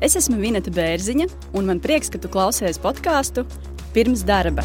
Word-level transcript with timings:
Es 0.00 0.14
esmu 0.16 0.38
Vineta 0.40 0.72
Bērziņa, 0.72 1.26
un 1.52 1.66
man 1.68 1.80
prieks, 1.84 2.08
ka 2.08 2.16
tu 2.16 2.28
klausies 2.32 2.78
podkāstu 2.80 3.42
pirms 3.92 4.22
darba. 4.24 4.64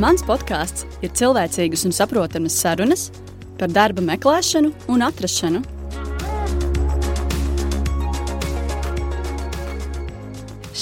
Mans 0.00 0.22
podkāsts 0.24 0.86
ir 1.04 1.12
cilvēcīgas 1.12 1.82
un 1.84 1.92
saprotamas 1.92 2.56
sarunas 2.56 3.10
par 3.60 3.68
darba 3.68 4.00
meklēšanu 4.06 4.70
un 4.88 5.04
atrašanu. 5.04 5.60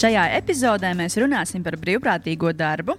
Šajā 0.01 0.29
epizodē 0.39 0.93
mēs 0.95 1.19
runāsim 1.19 1.65
par 1.67 1.75
brīvprātīgo 1.81 2.53
darbu 2.55 2.95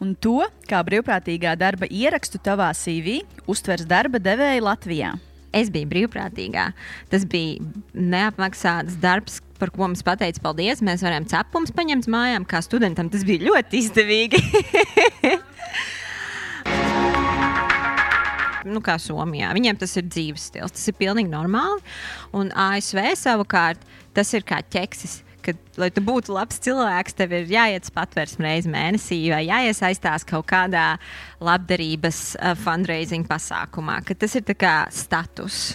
un 0.00 0.16
to, 0.16 0.40
kā 0.64 0.80
brīvprātīgā 0.88 1.52
darba 1.60 1.84
ierakstu 1.92 2.40
tavā 2.40 2.72
CV 2.72 3.20
uztvers 3.44 3.84
darba 3.84 4.18
devēja 4.24 4.64
Latvijā. 4.64 5.12
Es 5.52 5.70
biju 5.72 5.88
brīvprātīgā. 5.90 6.70
Tas 7.12 7.26
bija 7.28 7.60
neapmaksāts 7.92 8.96
darbs, 9.02 9.40
par 9.60 9.70
ko 9.74 9.84
mums 9.86 10.02
pateica 10.06 10.42
paldies. 10.42 10.82
Mēs 10.84 11.04
varējām 11.04 11.28
cepums 11.30 11.74
paņemt 11.76 12.08
mājām, 12.10 12.46
kā 12.48 12.62
studentam. 12.64 13.10
Tas 13.12 13.26
bija 13.28 13.46
ļoti 13.50 13.82
izdevīgi. 13.82 14.40
nu, 18.72 18.82
kā 18.84 18.96
Somijā. 19.00 19.52
Viņiem 19.56 19.78
tas 19.80 19.96
ir 19.98 20.08
dzīves 20.08 20.48
stils, 20.50 20.74
tas 20.76 20.88
ir 20.88 20.96
pilnīgi 20.98 21.30
normāli. 21.32 21.80
Un 22.36 22.52
ASV 22.54 22.98
savukārt 23.18 23.82
tas 24.16 24.32
ir 24.36 24.46
kā 24.46 24.60
ķeksis 24.62 25.21
ka, 25.44 25.54
lai 25.80 25.90
tu 25.94 26.02
būtu 26.04 26.34
labs 26.34 26.60
cilvēks, 26.64 27.16
tev 27.18 27.34
ir 27.36 27.52
jāiet 27.52 27.90
patvērsme 27.94 28.46
reizes 28.46 28.70
mēnesī 28.72 29.20
vai 29.32 29.42
jāiesaistās 29.48 30.26
kaut 30.28 30.46
kādā 30.50 30.96
labdarības 31.42 32.22
uh, 32.36 32.56
fundraising 32.58 33.26
pasākumā, 33.28 34.00
tas 34.14 34.38
ir 34.38 34.46
kā 34.58 34.76
status. 34.94 35.74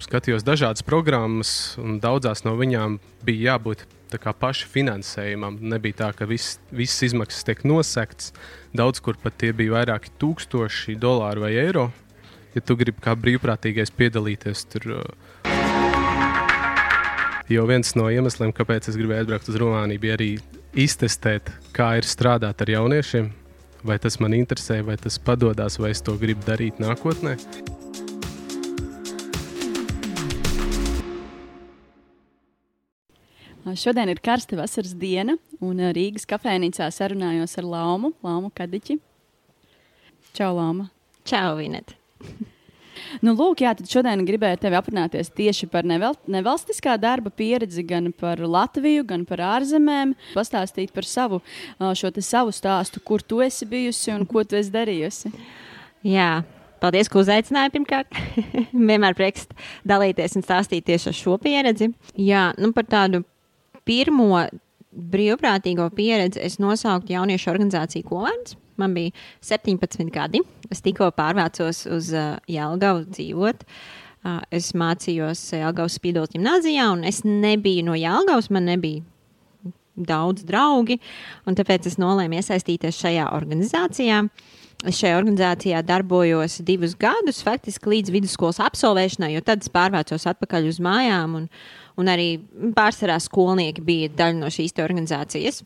Skatījos 0.00 0.42
dažādas 0.42 0.82
programmas, 0.82 1.76
un 1.78 2.00
daudzās 2.02 2.42
no 2.46 2.56
viņām 2.58 2.98
bija 3.26 3.54
jābūt 3.54 3.84
paša 4.18 4.66
finansējumam. 4.66 5.58
Nebija 5.60 5.94
tā, 6.00 6.08
ka 6.16 6.26
viss, 6.26 6.58
visas 6.74 7.10
izmaksas 7.10 7.44
tiek 7.46 7.62
nosektas. 7.64 8.32
Daudz 8.74 9.00
kur 9.00 9.14
pat 9.22 9.36
tie 9.38 9.52
bija 9.52 9.76
vairāki 9.78 10.10
tūkstoši 10.18 10.96
dolāru 10.98 11.44
vai 11.46 11.54
eiro. 11.54 11.90
Ja 12.54 12.60
tu 12.60 12.74
gribi 12.74 12.98
kā 12.98 13.14
brīvprātīgais 13.14 13.94
piedalīties 13.94 14.66
tur, 14.72 14.90
uh, 15.04 15.49
Jo 17.50 17.64
viens 17.66 17.96
no 17.98 18.04
iemesliem, 18.06 18.52
kāpēc 18.54 18.86
es 18.92 18.94
gribēju 18.94 19.24
atbraukt 19.24 19.48
uz 19.50 19.56
Rumāniju, 19.58 19.98
bija 19.98 20.14
arī 20.14 20.28
iztestēt, 20.78 21.48
kā 21.74 21.96
ir 21.98 22.06
strādāt 22.06 22.62
ar 22.62 22.70
jauniešiem. 22.70 23.26
Vai 23.82 23.96
tas 23.98 24.20
man 24.22 24.36
interesē, 24.36 24.76
vai 24.86 24.94
tas 25.00 25.16
padodas, 25.18 25.80
vai 25.82 25.90
es 25.90 25.98
to 26.06 26.14
gribu 26.20 26.46
darīt 26.46 26.78
nākotnē. 26.78 27.34
Šodien 33.80 34.14
ir 34.14 34.22
karsta 34.22 34.54
vasaras 34.60 34.94
diena, 34.94 35.34
un 35.58 35.82
Rīgas 35.90 36.30
kafejnīcā 36.30 36.86
sarunājos 36.94 37.58
ar 37.58 37.66
Laumu, 37.66 38.14
Laumu 38.22 38.54
Kadiķi. 38.54 39.00
Čau, 40.38 40.54
Lama! 40.54 40.92
Čau, 41.26 41.58
Vinet! 41.58 41.96
Nu, 43.24 43.34
lūk, 43.38 43.64
jā, 43.64 43.72
tad 43.76 43.90
šodien 43.90 44.22
gribēju 44.26 44.60
tevi 44.62 44.78
aprunāties 44.78 45.32
tieši 45.36 45.68
par 45.72 45.86
neval 45.88 46.14
nevalstiskā 46.30 46.94
darba 47.00 47.32
pieredzi, 47.34 47.84
gan 47.86 48.10
par 48.16 48.40
Latviju, 48.40 49.04
gan 49.08 49.26
par 49.28 49.42
ārzemēm. 49.56 50.14
Pastāstīt 50.36 50.94
par 50.94 51.08
savu, 51.08 51.42
šo 51.78 52.12
savu 52.22 52.54
stāstu, 52.54 53.02
kur 53.04 53.22
tu 53.22 53.42
esi 53.44 53.68
bijusi 53.68 54.14
un 54.14 54.26
ko 54.28 54.44
tu 54.44 54.58
esi 54.60 54.72
darījusi. 54.74 55.34
Jā. 56.06 56.32
Paldies, 56.80 57.10
ka 57.12 57.20
uzaicināji 57.20 57.74
pirmkārt. 57.74 58.14
Vienmēr 58.88 59.12
prieks 59.18 59.44
dalīties 59.84 60.38
un 60.38 60.46
stāstīt 60.46 60.86
tieši 60.88 61.10
ar 61.10 61.16
šo 61.18 61.36
pieredzi. 61.42 61.90
Jā, 62.16 62.46
nu 62.56 62.72
par 62.72 62.88
tādu 62.88 63.20
pirmo 63.84 64.46
brīvprātīgo 64.90 65.86
pieredzi 65.94 66.40
es 66.42 66.56
nosauktu 66.62 67.14
jauniešu 67.14 67.52
organizāciju 67.52 68.08
Kovārds. 68.08 68.56
Man 68.80 68.96
bija 68.96 69.14
17 69.46 70.10
gadi. 70.14 70.42
Es 70.72 70.82
tikko 70.84 71.10
pārvācos 71.16 71.84
uz 71.92 72.12
uh, 72.16 72.36
Jālgavu 72.50 73.06
dzīvot. 73.10 73.64
Uh, 74.20 74.40
es 74.52 74.72
mācījos 74.76 75.46
Jālgavas 75.56 75.96
spīdola 76.00 76.28
gimnājā, 76.32 76.90
un 76.92 77.06
es 77.08 77.22
nebiju 77.24 77.86
no 77.88 77.96
Jālgavas. 77.98 78.50
Man 78.52 78.68
nebija 78.68 79.04
daudz 80.00 80.44
draugi, 80.48 80.98
un 81.48 81.56
tāpēc 81.58 81.88
es 81.90 81.98
nolēmu 82.00 82.38
iesaistīties 82.40 83.00
šajā 83.02 83.28
organizācijā. 83.36 84.24
Es 84.88 84.96
šajā 84.96 85.18
organizācijā 85.18 85.82
darbojos 85.84 86.62
divus 86.64 86.94
gadus, 86.96 87.42
faktiski 87.44 87.90
līdz 87.92 88.14
vidusskolas 88.14 88.62
absolvēšanai, 88.64 89.34
jo 89.34 89.42
tad 89.44 89.60
es 89.60 89.72
pārvācos 89.72 90.24
atpakaļ 90.30 90.70
uz 90.70 90.78
mājām, 90.80 91.34
un, 91.36 91.50
un 92.00 92.08
arī 92.08 92.30
pārsvarā 92.76 93.18
skolnieki 93.20 93.84
bija 93.84 94.14
daļa 94.22 94.40
no 94.40 94.48
šīs 94.52 94.78
organizācijas. 94.80 95.60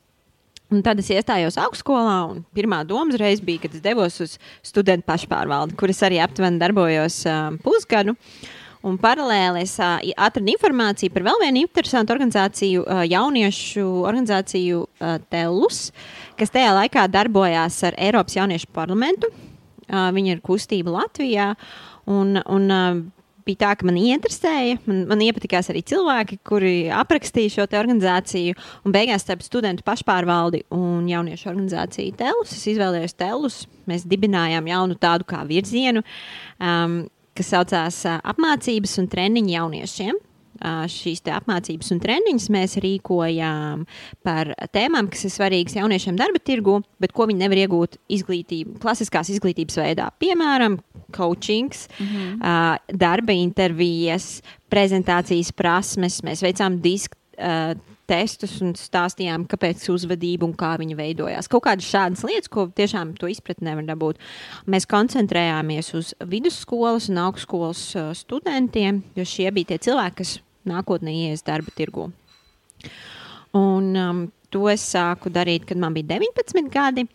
Un 0.72 0.80
tad 0.82 0.98
es 0.98 1.10
iestājos 1.12 1.58
augstsskolā, 1.60 2.16
un 2.32 2.41
pirmā 2.56 2.80
doma 2.88 3.14
reiz 3.20 3.42
bija, 3.44 3.66
kad 3.66 3.75
es 3.76 3.82
devos 3.84 4.16
uz 4.25 4.36
studentu 4.64 5.04
pašpārvaldi, 5.10 5.76
kur 5.78 5.92
es 5.92 6.00
arī 6.06 6.19
aptuveni 6.25 6.60
darbojos 6.62 7.20
um, 7.28 7.58
pusgadu. 7.62 8.16
Un 8.84 8.97
paralēli 9.00 9.62
es 9.64 9.76
uh, 9.80 10.00
atradu 10.20 10.53
informāciju 10.53 11.12
par 11.12 11.24
vēl 11.28 11.41
vienu 11.44 11.62
interesantu 11.64 12.12
organizāciju, 12.16 12.82
uh, 12.84 13.04
jauniešu 13.08 13.84
organizāciju 14.04 14.82
uh, 14.84 15.16
Telus, 15.32 15.86
kas 16.41 16.53
tajā 16.53 16.72
laikā 16.80 17.06
darbojās 17.12 17.80
ar 17.88 17.97
Eiropas 18.08 18.36
jauniešu 18.36 18.72
parlamentu. 18.76 19.30
Uh, 19.84 20.08
viņa 20.16 20.36
ir 20.36 20.44
kustība 20.44 20.97
Latvijā. 20.97 21.53
Un, 22.12 22.36
un 22.41 22.72
uh, 22.72 23.04
bija 23.47 23.60
tā, 23.65 23.72
ka 23.78 23.87
man 23.88 23.99
interesēja, 24.00 24.78
man, 24.88 25.05
man 25.10 25.22
iepatikās 25.25 25.71
arī 25.72 25.84
cilvēki, 25.87 26.41
kuri 26.47 26.75
aprakstīja 26.94 27.55
šo 27.56 27.66
organizāciju. 27.69 28.56
Un 28.84 28.94
beigās 28.94 29.25
starp 29.27 29.44
studentu 29.44 29.87
pašpārvaldi 29.87 30.65
un 30.75 31.09
jauniešu 31.10 31.50
organizāciju 31.53 32.16
Telus. 32.21 32.54
Es 32.56 32.69
izvēlējos 32.75 33.16
Telus. 33.21 33.62
Mēs 33.91 34.06
dibinājām 34.09 34.69
jaunu 34.71 34.99
tādu 35.00 35.27
kā 35.28 35.43
virzienu, 35.49 36.04
um, 36.59 37.03
kas 37.37 37.50
saucās 37.53 38.04
uh, 38.09 38.21
apmācības 38.34 38.97
un 39.03 39.10
treniņu 39.12 39.59
jauniešiem 39.59 40.22
šīs 40.91 41.22
apmācības 41.34 41.92
un 41.94 42.00
treniņus 42.02 42.48
mēs 42.54 42.76
rīkojām 42.84 43.84
par 44.26 44.52
tēmām, 44.75 45.10
kas 45.12 45.26
ir 45.28 45.34
svarīgas 45.34 45.76
jauniešiem 45.78 46.19
darba 46.20 46.41
tirgu, 46.42 46.80
bet 47.02 47.14
ko 47.16 47.28
viņi 47.30 47.44
nevar 47.44 47.62
iegūt 47.64 47.98
izglītību, 48.16 48.78
klasiskās 48.82 49.32
izglītības 49.34 49.80
veidā. 49.80 50.10
Piemēram, 50.22 50.78
coachings, 51.14 51.88
mm 51.98 52.06
-hmm. 52.06 52.97
darba 52.98 53.32
intervijas, 53.32 54.42
prezentācijas 54.70 55.53
prasmes. 55.53 56.22
Mēs 56.22 56.42
veicām 56.42 56.80
disku 56.82 57.16
testus 58.06 58.58
un 58.64 58.74
stāstījām, 58.76 59.47
kāpēc 59.48 59.84
uzvedība 59.92 60.47
un 60.47 60.54
kā 60.58 60.74
viņa 60.80 60.97
veidojās. 60.98 61.48
Kaut 61.48 61.64
kādas 61.64 61.88
šādas 61.88 62.24
lietas, 62.28 62.50
ko 62.53 62.66
tiešām 62.76 63.14
to 63.19 63.30
izpratni 63.32 63.70
nevar 63.70 63.86
dabūt. 63.88 64.20
Mēs 64.70 64.88
koncentrējāmies 64.91 65.94
uz 65.98 66.14
vidusskolas 66.20 67.08
un 67.12 67.22
augstskolas 67.24 67.86
studentiem, 68.20 69.03
jo 69.16 69.24
šie 69.28 69.50
bija 69.56 69.72
tie 69.72 69.78
cilvēki, 69.88 70.16
kas 70.20 70.36
nākotnē 70.69 71.14
ies 71.28 71.44
darba 71.47 71.72
tirgu. 71.76 72.10
Un 73.54 73.92
um, 73.97 74.25
to 74.50 74.66
es 74.70 74.84
sāku 74.94 75.30
darīt, 75.32 75.66
kad 75.69 75.80
man 75.80 75.94
bija 75.94 76.19
19 76.19 76.70
gadi. 76.75 77.06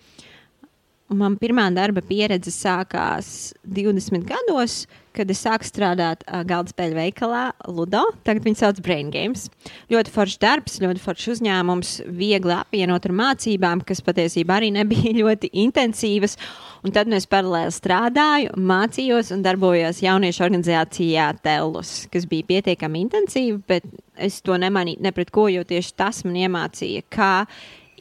Man 1.10 1.40
pirmā 1.42 1.64
darba 1.74 2.04
pieredze 2.06 2.52
sākās 2.54 3.52
20 3.66 4.28
gados, 4.30 4.84
kad 5.18 5.32
es 5.34 5.40
sāku 5.42 5.66
strādāt 5.66 6.22
uh, 6.28 6.44
galda 6.46 6.70
spēļu 6.70 6.98
veikalā 7.00 7.42
Ludo. 7.66 8.04
Tagad 8.28 8.46
viņi 8.46 8.60
sauc 8.60 8.82
Brain 8.86 9.10
Games. 9.10 9.48
Ļoti 9.90 10.14
foršs 10.14 10.38
darbs, 10.44 10.78
ļoti 10.84 11.02
foršs 11.02 11.32
uzņēmums, 11.34 11.94
viegli 12.14 12.54
apvienot 12.54 13.10
ar 13.10 13.16
mācībām, 13.24 13.82
kas 13.90 14.04
patiesībā 14.06 14.60
arī 14.60 14.70
nebija 14.76 15.16
ļoti 15.24 15.50
intensīvas. 15.66 16.38
Un 16.86 16.94
tad 16.94 17.10
es 17.18 17.26
paralēli 17.28 17.74
strādāju, 17.74 18.54
mācījos 18.70 19.34
un 19.34 19.42
darbojos 19.44 20.04
jauniešu 20.06 20.46
organizācijā 20.46 21.32
Tellus, 21.42 22.04
kas 22.14 22.30
bija 22.30 22.52
pietiekami 22.54 23.02
intensīva, 23.08 23.58
bet 23.74 23.90
es 24.14 24.44
to 24.46 24.62
nemanīju 24.62 25.02
ne 25.02 25.16
pret 25.16 25.34
ko, 25.34 25.50
jo 25.50 25.66
tieši 25.66 25.98
tas 25.98 26.22
man 26.28 26.38
iemācīja, 26.46 27.10
kā 27.10 27.34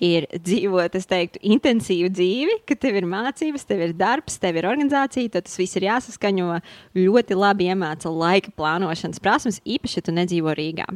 ir 0.05 0.27
dzīvot, 0.33 0.95
es 0.99 1.09
teiktu, 1.09 1.41
intensīvu 1.55 2.11
dzīvi, 2.15 2.59
ka 2.69 2.77
tev 2.81 2.99
ir 3.00 3.09
mācības, 3.09 3.67
tev 3.69 3.83
ir 3.87 3.95
darbs, 3.99 4.39
tev 4.43 4.61
ir 4.61 4.69
organizācija, 4.71 5.33
tad 5.35 5.49
tas 5.49 5.59
viss 5.61 5.79
ir 5.79 5.89
jāsaskaņo. 5.89 6.61
Ļoti 6.99 7.39
labi 7.39 7.69
iemāca 7.73 8.12
laika 8.12 8.55
plānošanas 8.59 9.23
prasmes, 9.25 9.61
īpaši, 9.67 10.00
ja 10.00 10.06
tu 10.06 10.15
nedzīvo 10.17 10.55
Rīgā. 10.59 10.89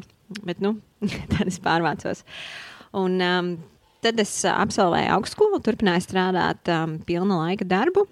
Bet, 0.46 0.62
nu, 0.64 0.76
tad 1.34 1.50
es 1.50 1.60
pārvācos. 1.62 2.24
Un, 2.98 3.18
um, 3.24 3.52
tad 4.04 4.20
es 4.22 4.34
absolvēju 4.48 5.14
augstskolu, 5.18 5.62
turpināju 5.64 6.06
strādāt 6.06 6.72
um, 6.72 6.98
pilna 7.06 7.44
laika 7.44 7.68
darbu. 7.68 8.06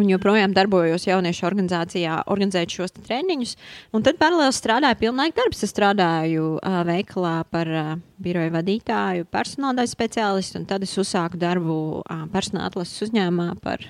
Un 0.00 0.08
joprojām 0.08 0.54
darbojos 0.56 1.04
jauniešu 1.04 1.44
organizācijā, 1.44 2.22
organizējot 2.32 2.74
šos 2.78 2.94
treniņus. 2.96 3.56
Un 3.92 4.04
tad 4.06 4.16
paralēli 4.20 4.54
strādāju 4.56 4.98
pilnīgi 5.02 5.36
darbs. 5.36 5.60
Es 5.66 5.72
strādāju 5.74 6.54
uh, 6.56 6.78
veikalā 6.88 7.34
par 7.52 7.68
uh, 7.68 7.90
biroju 8.22 8.54
vadītāju, 8.54 9.28
personāla 9.32 9.84
speciālistu, 9.88 10.62
un 10.62 10.68
tad 10.70 10.86
es 10.86 10.94
uzsāku 10.96 11.40
darbu 11.40 11.74
uh, 12.00 12.22
personāla 12.32 12.70
atlases 12.72 13.04
uzņēmumā 13.04 13.58
par 13.60 13.84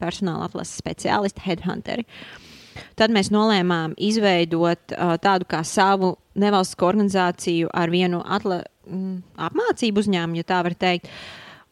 personāla 0.00 0.48
atlases 0.48 0.78
speciālistu, 0.80 1.44
headhunteri. 1.44 2.06
Tad 2.96 3.12
mēs 3.12 3.28
nolēmām 3.34 3.98
izveidot 4.00 4.94
uh, 4.94 5.16
tādu 5.20 5.48
kā 5.50 5.60
savu 5.66 6.14
nevalstisko 6.38 6.88
organizāciju 6.88 7.68
ar 7.74 7.92
vienu 7.92 8.22
atla, 8.24 8.62
mm, 8.88 9.18
apmācību 9.48 10.06
uzņēmumu, 10.06 10.40
ja 10.40 10.48
tā 10.48 10.62
var 10.64 10.78
teikt. 10.78 11.10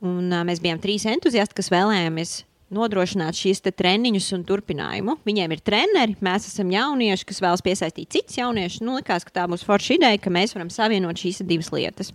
Un, 0.04 0.28
uh, 0.28 0.44
mēs 0.44 0.60
bijām 0.60 0.82
trīs 0.82 1.06
entuziasti, 1.08 1.56
kas 1.56 1.72
vēlējāmies 1.72 2.36
nodrošināt 2.74 3.38
šīs 3.38 3.62
treniņus 3.66 4.32
un 4.36 4.46
turpinājumu. 4.46 5.18
Viņiem 5.26 5.54
ir 5.54 5.62
treneri, 5.64 6.16
mēs 6.24 6.48
esam 6.50 6.72
jaunieši, 6.74 7.26
kas 7.28 7.42
vēlas 7.42 7.64
piesaistīt 7.64 8.10
citus 8.16 8.40
jauniešus. 8.40 8.82
Nu, 8.86 8.96
likās, 8.98 9.26
ka 9.26 9.34
tā 9.40 9.44
būs 9.50 9.66
forša 9.66 9.98
ideja, 9.98 10.22
ka 10.22 10.32
mēs 10.34 10.56
varam 10.56 10.72
savienot 10.72 11.22
šīs 11.22 11.44
divas 11.46 11.70
lietas. 11.74 12.12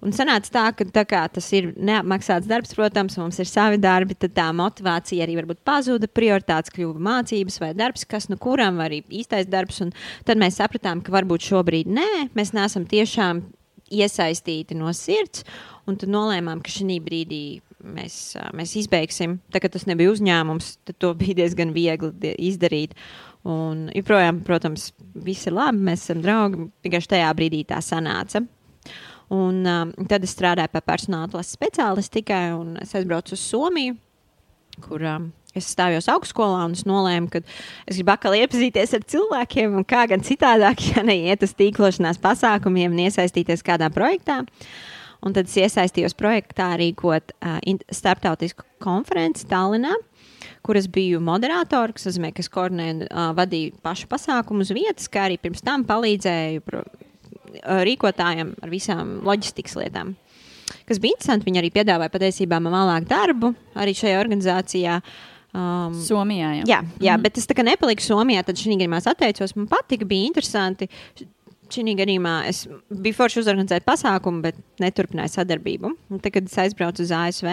Un 0.00 0.14
sanāca 0.16 0.48
tā, 0.48 0.62
ka 0.72 0.86
tā 0.88 1.02
kā 1.04 1.20
tas 1.28 1.44
ir 1.52 1.74
neapmaksāts 1.76 2.48
darbs, 2.48 2.72
protams, 2.72 3.18
mums 3.20 3.36
ir 3.42 3.48
savi 3.48 3.76
darbi, 3.80 4.16
tad 4.16 4.32
tā 4.38 4.46
motivācija 4.56 5.26
arī 5.26 5.36
varbūt 5.42 5.60
pazuda. 5.68 6.08
Prioritātes 6.08 6.72
kļuva 6.72 7.02
mācības 7.04 7.60
vai 7.60 7.74
darbs, 7.76 8.06
kas 8.08 8.30
nu 8.32 8.40
kuram 8.40 8.80
var 8.80 8.88
arī 8.88 9.02
īstais 9.20 9.50
darbs. 9.52 9.82
Un 9.84 9.92
tad 10.24 10.40
mēs 10.40 10.56
sapratām, 10.56 11.04
ka 11.04 11.12
varbūt 11.12 11.50
šobrīd 11.50 11.92
nē, 11.92 12.30
mēs 12.32 12.54
neesam 12.56 12.88
tiešām 12.88 13.44
iesaistīti 13.92 14.78
no 14.78 14.88
sirds. 14.96 15.44
Un 15.84 16.00
tad 16.00 16.08
nolēmām, 16.14 16.64
ka 16.64 16.72
šī 16.72 16.96
brīdī 17.04 17.44
mēs, 17.84 18.16
mēs 18.56 18.74
izbeigsim. 18.80 19.38
Tā 19.52 19.62
kā 19.62 19.70
tas 19.72 19.86
nebija 19.88 20.12
uzņēmums, 20.12 20.72
tad 20.88 20.98
to 21.02 21.12
bija 21.18 21.40
diezgan 21.42 21.74
viegli 21.76 22.34
izdarīt. 22.50 22.94
Un 23.48 23.88
joprojām, 23.96 24.42
protams, 24.44 24.90
viss 25.14 25.48
ir 25.48 25.56
labi, 25.56 25.80
mēs 25.88 26.04
esam 26.04 26.20
draugi. 26.24 26.68
Vienkārši 26.84 27.12
tajā 27.14 27.32
brīdī 27.38 27.64
tā 27.68 27.80
sanāca. 27.84 28.44
Un, 29.30 29.62
um, 29.62 29.92
tad 30.10 30.24
es 30.26 30.34
strādāju 30.34 30.72
par 30.74 30.84
personāla 30.88 31.28
atlases 31.28 31.54
speciālistu 31.54 32.18
tikai, 32.18 32.48
un 32.56 32.74
es 32.82 32.96
aizbraucu 32.98 33.36
uz 33.36 33.44
Somiju, 33.46 33.94
kur 34.82 35.04
um, 35.06 35.28
es 35.54 35.68
stājos 35.70 36.10
augstskolā, 36.10 36.64
un 36.66 36.74
es 36.74 36.82
nolēmu, 36.88 37.30
ka 37.30 37.44
es 37.86 38.00
gribu 38.00 38.10
atkal 38.10 38.34
iepazīties 38.40 38.96
ar 38.98 39.06
cilvēkiem, 39.14 39.76
un 39.78 39.86
kā 39.86 40.02
gan 40.10 40.24
citādāk, 40.26 40.82
ja 40.96 41.06
neiet 41.06 41.46
uz 41.46 41.54
tīklošanās 41.54 42.18
pasākumiem 42.22 42.90
un 42.90 43.04
iesaistīties 43.06 43.62
kādā 43.66 43.86
projektā. 43.94 44.40
Uh, 44.42 44.99
Un 45.26 45.34
tad 45.36 45.50
es 45.50 45.56
iesaistījos 45.60 46.16
projektā 46.16 46.70
rīkot 46.80 47.34
uh, 47.36 47.58
starptautisku 47.92 48.64
konferenci 48.80 49.44
Tallinā, 49.50 49.92
kuras 50.64 50.88
biju 50.92 51.20
moderātori, 51.24 51.92
kas 51.96 52.08
nozīmē, 52.08 52.32
ka 52.32 52.40
es 52.44 52.48
koordinēju, 52.52 53.10
uh, 53.10 53.30
vadīju 53.36 53.76
pašu 53.84 54.08
pasākumu 54.10 54.64
uz 54.64 54.72
vietas, 54.72 55.10
kā 55.12 55.28
arī 55.28 55.36
pirms 55.40 55.64
tam 55.66 55.84
palīdzēju 55.88 56.64
pro, 56.64 56.84
uh, 56.86 57.82
rīkotājiem 57.88 58.54
ar 58.64 58.72
visām 58.72 59.18
loģistikas 59.26 59.76
lietām. 59.82 60.14
Kas 60.88 61.00
bija 61.02 61.16
interesanti, 61.16 61.46
viņi 61.48 61.60
arī 61.60 61.72
piedāvāja 61.74 62.12
patiesībā 62.12 62.60
man 62.62 62.74
vēlāk 62.74 63.10
darbu 63.10 63.52
arī 63.78 63.94
šajā 63.96 64.22
organizācijā. 64.22 65.00
Um, 65.50 65.96
Somijā. 65.98 66.52
Jā, 66.60 66.62
jā, 66.62 66.80
jā 67.02 67.14
mm 67.18 67.26
bet 67.26 67.38
es 67.40 67.48
tā 67.50 67.56
kā 67.58 67.64
nepaliku 67.66 68.04
Somijā, 68.04 68.44
tad 68.46 68.58
šī 68.58 68.76
gadījumā 68.76 69.00
es 69.02 69.08
atteicos. 69.10 69.56
Man 69.58 69.66
patika, 69.70 70.06
bija 70.06 70.28
interesanti 70.30 70.86
šī 71.74 71.94
gadījumā 71.98 72.34
es 72.50 72.64
biju 72.90 73.16
forši 73.16 73.40
uzorganizēt 73.42 73.84
pasākumu, 73.86 74.42
bet 74.44 74.58
neturpināju 74.82 75.32
sadarbību. 75.34 75.92
Un 76.10 76.20
tad, 76.22 76.32
kad 76.34 76.48
es 76.48 76.56
aizbraucu 76.62 77.04
uz 77.04 77.12
ASV, 77.14 77.48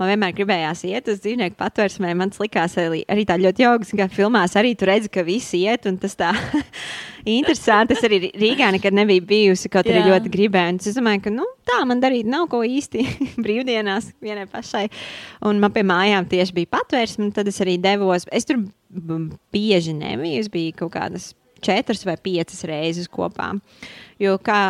man 0.00 0.10
vienmēr 0.10 0.34
gribējās 0.36 0.84
iet 0.88 1.10
uz 1.12 1.22
dzīvnieku 1.24 1.58
patvērsmē. 1.60 2.12
Man 2.18 2.32
likās 2.42 2.76
arī, 2.80 3.02
arī 3.12 3.26
tā 3.28 3.38
ļoti 3.40 3.64
jauks, 3.64 3.94
ka 3.98 4.08
filmās 4.12 4.56
arī 4.58 4.74
tur 4.78 4.92
redzi, 4.92 5.10
ka 5.12 5.24
visi 5.26 5.64
iet. 5.66 5.88
Un 5.90 5.98
tas 6.02 6.16
tā 6.18 6.32
interesanti. 7.38 7.96
Es 7.96 8.06
arī 8.08 8.30
Rīgā 8.30 8.70
nekad 8.76 8.96
nebiju 8.96 9.26
bijusi, 9.28 9.70
kaut 9.72 9.90
arī 9.90 10.04
ļoti 10.08 10.32
gribēju. 10.32 10.76
Un 10.76 10.80
es 10.92 10.98
domāju, 10.98 11.24
ka 11.26 11.34
nu, 11.34 11.48
tā 11.68 11.82
man 11.88 12.02
darīt 12.02 12.28
nav 12.30 12.48
ko 12.52 12.62
īsti 12.66 13.06
brīvdienās 13.44 14.12
vienai 14.22 14.48
pašai. 14.50 14.88
Un 15.48 15.62
man 15.62 15.74
pie 15.74 15.86
mājām 15.86 16.30
tieši 16.30 16.56
bija 16.62 16.74
patvērsme, 16.78 17.28
un 17.28 17.36
tad 17.36 17.50
es 17.50 17.60
arī 17.64 17.78
devos. 17.82 18.26
Es 18.32 18.48
tur 18.48 18.64
bieži 19.52 19.94
nebiju, 19.96 20.40
es 20.42 20.50
biju 20.52 20.76
kaut 20.82 20.96
kādas 20.96 21.32
četras 21.62 22.04
vai 22.08 22.18
piecas 22.20 22.64
reizes 22.68 23.08
kopā. 23.12 23.52
Jo 24.22 24.36
kā 24.42 24.62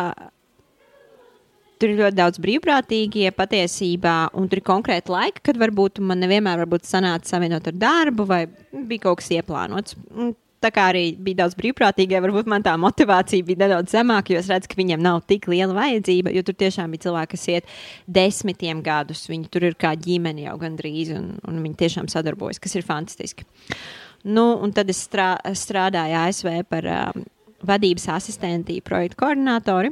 tur 1.83 1.91
ir 1.91 1.99
ļoti 1.99 2.15
daudz 2.15 2.39
brīvprātīgie 2.43 3.33
patiesībā, 3.35 4.15
un 4.39 4.47
tur 4.47 4.61
ir 4.61 4.67
konkrēti 4.67 5.11
laiki, 5.11 5.43
kad 5.49 5.59
varbūt 5.59 5.99
man 6.05 6.23
nevienmēr 6.23 6.61
varbūt 6.63 6.87
sanāca 6.87 7.33
savienot 7.33 7.67
ar 7.67 7.75
darbu, 7.75 8.27
vai 8.29 8.45
bija 8.71 9.09
kaut 9.09 9.19
kas 9.19 9.33
ieplānots. 9.35 9.97
Un 10.15 10.31
tā 10.63 10.71
kā 10.71 10.85
arī 10.93 11.01
bija 11.19 11.41
daudz 11.41 11.57
brīvprātīgie, 11.59 12.21
varbūt 12.23 12.47
man 12.47 12.63
tā 12.63 12.77
motivācija 12.79 13.43
bija 13.43 13.65
nedaudz 13.65 13.91
zemāka, 13.91 14.31
jo 14.31 14.39
es 14.39 14.47
redzu, 14.51 14.71
ka 14.71 14.79
viņiem 14.79 15.03
nav 15.03 15.25
tik 15.27 15.49
liela 15.51 15.75
vajadzība, 15.75 16.31
jo 16.31 16.45
tur 16.47 16.55
tiešām 16.61 16.95
bija 16.95 17.09
cilvēki, 17.09 17.31
kas 17.35 17.49
iet 17.51 17.75
desmitiem 18.19 18.79
gadus. 18.85 19.25
Viņi 19.27 19.51
tur 19.51 19.67
ir 19.67 19.75
kā 19.75 19.91
ģimene 19.99 20.47
jau 20.47 20.55
gandrīz, 20.63 21.11
un, 21.17 21.33
un 21.43 21.59
viņi 21.65 21.81
tiešām 21.83 22.07
sadarbojas, 22.15 22.63
kas 22.63 22.79
ir 22.79 22.87
fantastiski. 22.87 23.43
Uh, 23.43 24.02
Nu, 24.23 24.45
un 24.63 24.71
tad 24.71 24.87
es 24.91 25.01
strā, 25.03 25.33
strādāju 25.51 26.15
ASV 26.21 26.49
par 26.71 26.87
um, 26.87 27.25
vadības 27.67 28.07
asistenti, 28.15 28.79
projektu 28.85 29.19
koordinatori, 29.19 29.91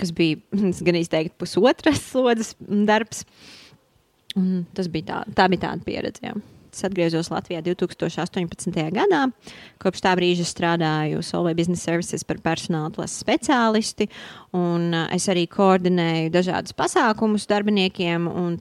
kas 0.00 0.12
bija 0.16 0.38
gan 0.86 1.00
izteikti 1.00 1.38
pusotras 1.40 2.02
slodzes 2.10 2.54
darbs. 2.60 3.24
Un 4.38 4.64
tas 4.76 4.86
bija 4.92 5.08
tā, 5.08 5.20
tā 5.34 5.48
bija 5.50 5.70
tāda 5.70 5.86
pieredze. 5.86 6.22
Jā. 6.22 6.36
Es 6.70 6.84
atgriezos 6.86 7.32
Latvijā 7.32 7.64
2018. 7.66 8.76
gadā. 8.94 9.24
Kopš 9.82 10.04
tā 10.04 10.12
brīža 10.14 10.44
strādāju 10.46 11.24
Solvay 11.26 11.56
Business 11.58 11.82
Services 11.82 12.22
par 12.22 12.38
personāla 12.44 12.92
atlases 12.92 13.24
speciālisti. 13.24 14.06
Uh, 14.54 15.08
es 15.16 15.26
arī 15.32 15.48
koordinēju 15.50 16.30
dažādus 16.36 16.76
pasākumus 16.78 17.48
darbiniekiem, 17.50 18.28
un 18.28 18.60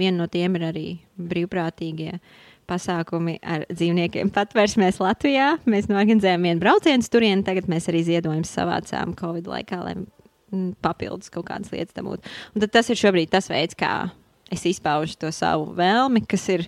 viena 0.00 0.16
no 0.22 0.30
tiem 0.32 0.56
ir 0.56 0.64
arī 0.70 0.86
brīvprātīgie 1.20 2.14
uh, 2.14 2.38
pasākumi 2.70 3.36
ar 3.42 3.66
dzīvniekiem 3.68 4.30
patvērsmēs 4.34 5.00
Latvijā. 5.02 5.50
Mēs 5.70 5.90
norganizējām 5.90 6.46
vienu 6.48 6.62
braucienu 6.62 7.10
turieni, 7.10 7.44
tagad 7.46 7.68
mēs 7.70 7.90
arī 7.90 8.04
ziedojumus 8.06 8.54
savācām 8.54 9.16
Covid 9.18 9.50
laikā, 9.50 9.80
lai 9.84 9.96
mm, 9.98 10.76
papildus 10.84 11.32
kaut 11.34 11.48
kādas 11.50 11.74
lietas 11.74 11.96
tam 11.96 12.10
būtu. 12.12 12.30
Un 12.54 12.66
tas 12.70 12.90
ir 12.90 13.00
šobrīd 13.00 13.32
tas 13.34 13.50
veids, 13.52 13.78
kā 13.78 14.10
es 14.50 14.66
izpaužu 14.70 15.18
to 15.20 15.32
savu 15.34 15.70
vēlmi, 15.78 16.24
kas 16.30 16.48
ir 16.54 16.66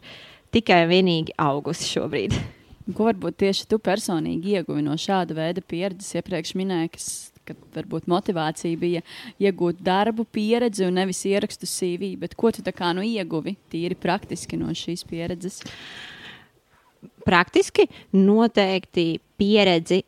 tikai 0.55 0.85
un 0.85 0.93
vienīgi 0.93 1.37
augusi 1.41 1.89
šobrīd. 1.95 2.37
Ko 2.93 3.07
varbūt 3.07 3.39
tieši 3.45 3.69
tu 3.71 3.79
personīgi 3.79 4.57
ieguvi 4.59 4.83
no 4.83 4.97
šāda 4.99 5.37
veida 5.39 5.63
pieredzes? 5.63 6.17
Iepriekš 6.19 6.57
minēji, 6.59 6.91
kas 6.97 7.07
ka 7.47 7.56
varbūt 7.75 8.09
motivācija 8.11 8.79
bija 8.79 9.03
iegūt 9.43 9.82
darbu, 9.84 10.27
pieredzi 10.31 10.87
un 10.87 10.99
nevis 11.01 11.25
ierakstu 11.29 11.69
CV. 11.69 12.15
Ko 12.37 12.53
tu 12.55 12.63
kā 12.63 12.93
nu 12.96 13.05
ieguvi 13.06 13.56
tīri 13.72 13.99
praktiski 13.99 14.58
no 14.61 14.72
šīs 14.77 15.05
pieredzes? 15.08 15.63
Praktiski 17.27 17.89
noteikti 18.15 19.20
pieredzi 19.39 20.03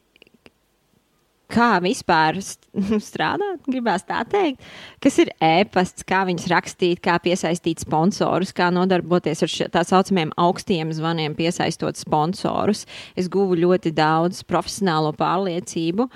kā 1.55 1.71
vispār 1.85 2.39
strādāt, 3.09 3.63
gribās 3.69 4.05
tā 4.09 4.23
teikt, 4.29 4.63
kas 5.05 5.19
ir 5.23 5.31
e-pasts, 5.43 6.07
kā 6.09 6.25
viņus 6.29 6.49
rakstīt, 6.53 7.03
kā 7.05 7.17
piesaistīt 7.23 7.85
sponsorus, 7.85 8.55
kā 8.57 8.71
nodarboties 8.75 9.45
ar 9.45 9.53
š, 9.53 9.69
tā 9.75 9.85
saucamiem 9.87 10.35
augstiem 10.41 10.93
zvaniem, 10.95 11.37
piesaistot 11.39 12.01
sponsorus. 12.01 12.85
Es 13.19 13.31
guvu 13.33 13.59
ļoti 13.63 13.95
daudz 13.95 14.43
profesionālo 14.49 15.15
pārliecību, 15.19 16.09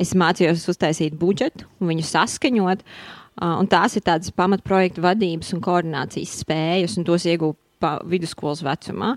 es 0.00 0.14
mācījos 0.18 0.68
uztaisīt 0.72 1.18
budžetu 1.18 1.68
viņu 1.84 2.06
saskaņot. 2.08 2.86
Un 3.44 3.66
tās 3.66 3.96
ir 3.98 4.04
tādas 4.06 4.30
pamatprojektu 4.30 5.02
vadības 5.02 5.50
un 5.56 5.62
koordinācijas 5.64 6.36
spējas, 6.44 6.94
un 7.00 7.06
tos 7.08 7.26
iegūstu 7.26 7.58
vidusskolas 8.08 8.62
vecumā. 8.64 9.16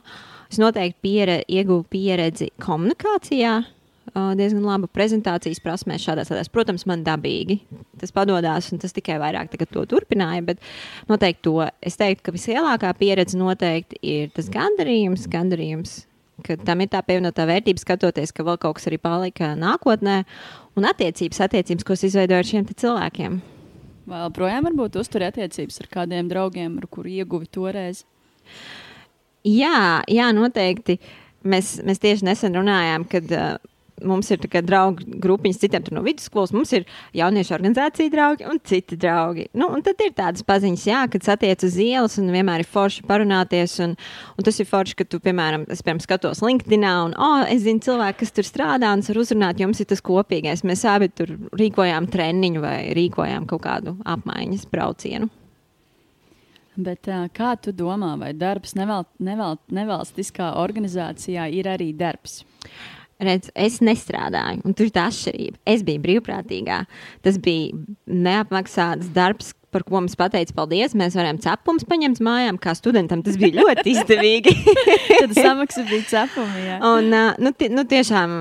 Es 0.52 0.60
noteikti 0.62 1.04
piere, 1.04 1.36
ieguvu 1.52 1.86
pieredzi 1.92 2.50
komunikācijā, 2.64 3.60
diezgan 4.16 4.66
laba 4.66 4.90
prezentācijas 4.92 5.62
prasmē 5.64 5.98
šādās 6.02 6.32
tādās. 6.32 6.52
Protams, 6.54 6.86
man 6.90 7.04
dabīgi 7.06 7.60
tas 8.00 8.14
padodas, 8.16 8.72
un 8.72 8.82
tas 8.84 8.96
tikai 8.96 9.18
vairāk 9.22 9.56
to 9.66 9.86
turpināja. 9.90 10.46
Bet 10.48 10.62
noteikti 11.10 11.44
to 11.48 11.56
es 11.82 11.98
teiktu, 12.00 12.28
ka 12.28 12.36
vislielākā 12.36 12.94
pieredze 13.00 13.40
noteikti 13.40 14.00
ir 14.02 14.30
tas 14.36 14.52
gandarījums, 14.54 15.28
gandarījums 15.32 16.06
tam 16.66 16.82
ir 16.84 16.90
tā 16.94 17.02
pievienotā 17.02 17.48
vērtība, 17.50 17.82
skatoties, 17.82 18.32
ka 18.36 18.46
vēl 18.46 18.58
kaut 18.62 18.78
kas 18.78 18.88
arī 18.90 19.00
palika 19.02 19.56
nākotnē, 19.58 20.24
un 20.78 20.86
attiecības, 20.86 21.40
attiecības 21.48 21.86
ko 21.88 21.96
es 21.98 22.04
izveidoju 22.08 22.38
ar 22.44 22.50
šiem 22.50 22.68
cilvēkiem. 22.70 23.40
Vēl 24.08 24.30
projām 24.36 24.68
varbūt 24.70 25.00
uztur 25.02 25.26
attiecības 25.28 25.82
ar 25.82 25.90
kādiem 25.92 26.30
draugiem, 26.30 26.78
ar 26.80 26.88
kuriem 26.88 27.24
ieguvi 27.24 27.50
toreiz. 27.52 28.06
Jā, 29.48 30.04
jā, 30.12 30.30
noteikti. 30.36 31.00
Mēs, 31.48 31.78
mēs 31.86 32.00
tieši 32.04 32.28
nesen 32.28 32.56
runājām, 32.58 33.06
kad 33.10 33.34
uh, 33.36 33.58
mums 34.06 34.30
ir 34.34 34.42
draugu 34.66 35.06
grupiņas 35.24 35.62
citiem 35.62 35.88
no 35.96 36.04
vidusskolas, 36.06 36.54
mums 36.56 36.74
ir 36.76 36.86
jauniešu 37.18 37.56
organizācija 37.58 38.12
draugi 38.14 38.48
un 38.50 38.60
citi 38.64 38.98
draugi. 39.00 39.48
Nu, 39.58 39.70
un 39.74 39.84
tad 39.86 40.02
ir 40.06 40.14
tādas 40.18 40.46
paziņas, 40.48 40.86
jā, 40.90 41.04
kad 41.12 41.26
satiec 41.26 41.64
uz 41.66 41.78
ielas 41.82 42.18
un 42.22 42.30
vienmēr 42.34 42.64
ir 42.64 42.70
forši 42.70 43.06
parunāties. 43.08 43.78
Un, 43.84 43.96
un 44.38 44.48
tas 44.48 44.60
ir 44.62 44.70
forši, 44.70 44.98
ka 45.00 45.08
tu, 45.08 45.22
piemēram, 45.24 45.66
es 45.74 45.84
piemēram, 45.84 46.04
skatos 46.06 46.44
LinkedIn 46.46 46.86
un, 46.88 47.16
oh, 47.18 47.42
es 47.50 47.64
zinu 47.66 47.84
cilvēku, 47.84 48.22
kas 48.22 48.36
tur 48.36 48.48
strādā 48.48 48.94
un 48.94 49.06
var 49.08 49.22
uzrunāt, 49.24 49.62
jums 49.62 49.82
ir 49.82 49.90
tas 49.90 50.04
kopīgais. 50.06 50.64
Mēs 50.68 50.86
abi 50.90 51.10
tur 51.14 51.34
rīkojām 51.58 52.10
treniņu 52.14 52.64
vai 52.64 52.78
rīkojām 52.98 53.50
kaut 53.50 53.66
kādu 53.66 53.98
apmaiņas 54.06 54.68
braucienu. 54.72 55.30
Bet, 56.78 57.08
uh, 57.10 57.26
kā 57.34 57.56
tu 57.58 57.72
domā, 57.74 58.12
vai 58.22 58.36
darbs 58.38 58.76
neval, 58.78 59.08
neval, 59.18 59.58
nevalstiskā 59.74 60.52
organizācijā 60.62 61.48
ir 61.58 61.70
arī 61.72 61.90
darbs? 61.98 62.44
Redz, 63.18 63.50
es 63.58 63.80
nestrādāju, 63.82 64.62
un 64.68 64.76
tur 64.78 64.92
ir 64.92 64.94
tā 64.94 65.08
atšķirība. 65.10 65.58
Es 65.66 65.82
biju 65.86 66.04
brīvprātīgā. 66.04 66.84
Tas 67.26 67.40
bija 67.42 67.74
neapmaksāts 68.06 69.10
darbs, 69.16 69.56
par 69.74 69.82
ko 69.88 69.98
mums 69.98 70.14
pateica 70.20 70.54
paldies. 70.58 70.94
Mēs 70.98 71.18
varējām 71.18 71.40
cepums 71.42 71.86
paņemt 71.90 72.22
mājām, 72.24 72.60
kā 72.62 72.76
studentam. 72.78 73.24
Tas 73.26 73.40
bija 73.42 73.64
ļoti 73.64 73.96
izdevīgi. 73.96 74.54
Tad 75.22 75.34
samaksa 75.34 75.86
bija 75.90 76.06
cepumi. 76.12 76.62
Jā. 76.68 76.78
Un, 76.86 77.10
nu, 77.42 77.54
nu, 77.74 77.86
tiešām, 77.90 78.38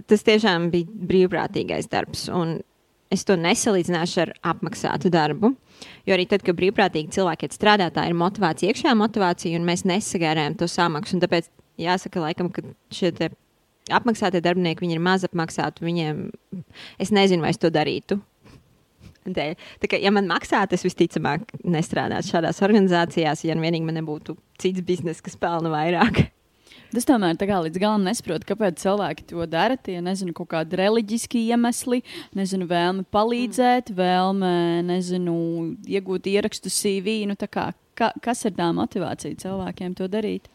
tas 0.00 0.24
tiešām 0.26 0.70
bija 0.72 0.88
brīvprātīgais 1.12 1.90
darbs. 1.92 2.26
Un 2.32 2.58
es 3.12 3.24
to 3.28 3.36
nesalīdzināšu 3.40 4.22
ar 4.24 4.32
apmaksātu 4.54 5.12
darbu. 5.12 5.52
Jo 6.08 6.16
arī 6.16 6.24
tad, 6.30 6.42
kad 6.46 6.56
brīvprātīgi 6.58 7.12
cilvēki 7.18 7.50
strādā, 7.52 7.90
tā 7.94 8.08
ir 8.08 8.16
motivācija, 8.18 8.72
iekšējā 8.72 8.96
motivācija, 8.98 9.60
un 9.60 9.68
mēs 9.68 9.84
nesagērējam 9.88 10.56
to 10.60 10.68
samaksu. 10.70 11.20
Tāpēc 11.22 11.52
jāsaka, 11.84 12.24
laikam, 12.24 12.50
ka 12.52 12.64
šie 12.94 13.12
apmaksātie 13.94 14.42
darbinieki 14.44 14.88
ir 14.92 15.02
maz 15.02 15.26
apmaksāti. 15.28 15.84
Viņiem 15.86 16.26
es 16.98 17.12
nezinu, 17.14 17.44
vai 17.44 17.52
es 17.54 17.60
to 17.60 17.70
darītu. 17.72 18.20
Dēļ. 19.28 19.54
Tā 19.82 19.90
kā, 19.92 19.98
ja 20.00 20.12
man 20.14 20.28
maksātu, 20.30 20.78
es 20.78 20.86
visticamāk 20.86 21.44
nestrādātu 21.60 22.32
šādās 22.32 22.62
organizācijās, 22.64 23.44
ja 23.44 23.56
vienīgi 23.58 23.84
man 23.84 23.98
nebūtu 24.00 24.38
cits 24.60 24.84
bizness, 24.86 25.20
kas 25.24 25.36
pelna 25.36 25.72
vairāk. 25.74 26.28
Es 26.96 27.04
tomēr 27.04 27.36
līdz 27.36 27.80
galam 27.82 28.06
nesaprotu, 28.06 28.46
kāpēc 28.48 28.78
cilvēki 28.80 29.26
to 29.28 29.44
dara. 29.44 29.76
Tie 29.76 29.98
nezinu, 30.00 30.32
kaut 30.32 30.48
kādi 30.54 30.78
reliģiski 30.80 31.42
iemesli, 31.52 32.00
nezinu, 32.38 32.64
vēlme 32.70 33.04
palīdzēt, 33.12 33.92
vēlme, 33.92 34.52
nezinu, 34.88 35.34
iegūt 35.84 36.30
ierakstu 36.32 36.72
CV. 36.72 37.26
Nu, 37.28 37.36
kā, 37.36 37.66
ka, 37.98 38.14
kas 38.24 38.46
ir 38.48 38.56
tā 38.56 38.70
motivācija 38.72 39.36
cilvēkiem 39.36 39.98
to 40.00 40.08
darīt? 40.08 40.48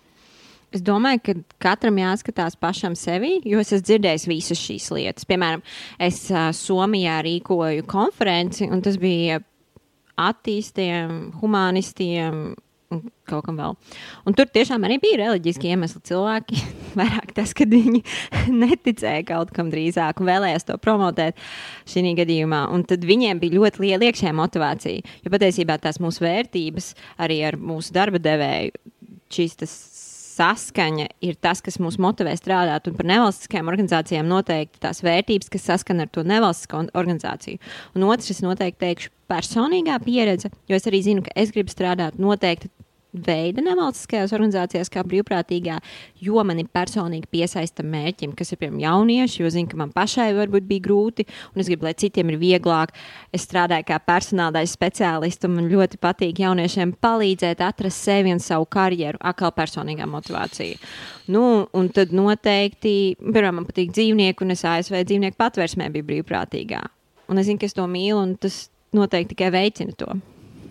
Es 0.73 0.81
domāju, 0.81 1.21
ka 1.21 1.33
katram 1.61 1.99
jāskatās 2.01 2.57
pašam 2.57 2.95
sevi, 2.97 3.35
jo 3.45 3.61
es 3.61 3.69
esmu 3.75 3.85
dzirdējis 3.91 4.27
visas 4.31 4.61
šīs 4.61 4.89
lietas. 4.95 5.27
Piemēram, 5.29 5.61
es 6.01 6.25
uh, 6.33 6.49
Somijā 6.57 7.19
rīkoju 7.27 7.85
konferenci, 7.89 8.65
un 8.73 8.81
tas 8.85 8.97
bija 9.01 9.37
attīstiem, 10.19 11.33
humanistiem, 11.41 12.53
kaut 13.29 13.45
kam 13.45 13.57
vēl. 13.57 13.75
Un 14.27 14.35
tur 14.37 14.49
tiešām 14.53 14.83
arī 14.85 14.99
bija 15.01 15.19
reliģiski 15.23 15.71
iemesli. 15.73 16.01
Cilvēki 16.09 16.59
vairāk 16.99 17.33
tas, 17.37 17.53
ka 17.57 17.67
viņi 17.69 18.01
neticēja 18.63 19.25
kaut 19.29 19.53
kam 19.55 19.71
drīzāk 19.73 20.21
un 20.21 20.29
vēlējās 20.29 20.67
to 20.69 20.77
promotēt 20.81 21.39
šī 21.89 22.15
gadījumā. 22.19 22.65
Un 22.73 22.85
tad 22.89 23.05
viņiem 23.07 23.41
bija 23.41 23.59
ļoti 23.59 23.85
liela 23.85 24.09
iekšējā 24.09 24.33
motivācija. 24.37 25.15
Jo 25.23 25.33
patiesībā 25.33 25.77
tās 25.81 26.01
mūsu 26.03 26.25
vērtības 26.25 26.93
arī 27.23 27.43
ar 27.47 27.59
mūsu 27.61 27.95
darba 27.95 28.21
devēju 28.21 28.73
šīs 29.33 29.57
saskaņa 30.33 31.07
ir 31.25 31.37
tas, 31.41 31.61
kas 31.63 31.79
mūs 31.81 31.99
motivē 32.01 32.33
strādāt. 32.39 32.89
Un 32.89 32.97
par 32.97 33.09
nevalstiskajām 33.09 33.71
organizācijām 33.71 34.29
noteikti 34.29 34.81
tās 34.83 35.03
vērtības, 35.05 35.51
kas 35.53 35.67
saskana 35.69 36.07
ar 36.07 36.13
to 36.13 36.25
nevalstisko 36.27 36.85
organizāciju. 36.93 37.61
Un 37.97 38.07
otrs, 38.09 38.31
es 38.33 38.43
noteikti 38.45 38.81
teikšu, 38.85 39.13
personīgā 39.31 39.97
pieredze, 40.03 40.51
jo 40.69 40.77
es 40.77 40.89
arī 40.89 41.03
zinu, 41.05 41.25
ka 41.25 41.33
es 41.39 41.53
gribu 41.55 41.73
strādāt 41.73 42.19
noteikti 42.21 42.69
veida 43.13 43.61
nevalstiskajās 43.63 44.33
organizācijās, 44.33 44.89
kā 44.91 45.03
brīvprātīgā, 45.05 45.77
jo 46.23 46.43
mani 46.45 46.65
personīgi 46.65 47.29
piesaista 47.31 47.85
mērķim, 47.85 48.33
kas 48.37 48.53
ir 48.53 48.59
piemēram 48.61 48.81
jaunieši, 48.81 49.41
jo 49.43 49.51
zinu, 49.53 49.69
ka 49.69 49.79
man 49.79 49.93
pašai 49.93 50.31
varbūt 50.37 50.65
bija 50.69 50.85
grūti, 50.87 51.27
un 51.53 51.63
es 51.63 51.69
gribu, 51.69 51.87
lai 51.87 51.93
citiem 51.99 52.33
ir 52.33 52.39
vieglāk. 52.41 52.95
Es 53.33 53.45
strādāju 53.47 53.87
kā 53.91 53.99
personālais 54.01 54.73
speciālists, 54.73 55.45
un 55.47 55.57
man 55.59 55.69
ļoti 55.71 56.01
patīk 56.01 56.41
jauniešiem 56.43 56.95
palīdzēt 57.03 57.61
atrast 57.63 58.09
sevi 58.09 58.33
un 58.33 58.41
savu 58.43 58.67
karjeru, 58.73 59.21
atkal 59.21 59.53
personīgā 59.55 60.09
motivācija. 60.09 60.81
Nu, 61.33 61.45
un 61.71 61.89
tad 61.93 62.11
noteikti, 62.15 63.15
piemēram, 63.21 63.61
man 63.61 63.69
patīk 63.69 63.93
dzīvnieki, 63.93 64.43
un 64.43 64.57
es 64.57 64.65
ASV 64.67 65.03
dzīvnieku 65.05 65.39
patvērsmē 65.39 65.91
biju 65.93 66.09
brīvprātīgā. 66.09 66.83
Un 67.31 67.39
es 67.39 67.47
zinu, 67.47 67.61
ka 67.61 67.69
es 67.69 67.77
to 67.77 67.85
mīlu, 67.87 68.19
un 68.19 68.37
tas 68.41 68.65
noteikti 68.93 69.35
tikai 69.35 69.53
veicina 69.53 69.95
to. 69.97 70.17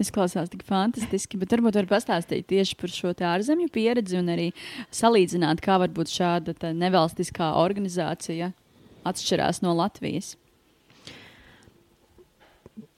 Izklausās 0.02 0.50
tik 0.52 0.64
fantastiski, 0.66 1.38
bet 1.40 1.54
varbūt 1.54 1.78
var 1.80 1.88
pastāstīt 1.94 2.49
tieši 2.50 2.76
par 2.80 2.92
šo 2.92 3.12
ārzemju 3.14 3.71
pieredzi 3.73 4.18
un 4.18 4.32
arī 4.35 4.49
salīdzināt, 4.94 5.62
kā 5.64 5.78
varbūt 5.82 6.12
šāda 6.12 6.73
nevalstiskā 6.76 7.52
organizācija 7.61 8.52
atšķirās 9.09 9.62
no 9.64 9.75
Latvijas. 9.78 10.35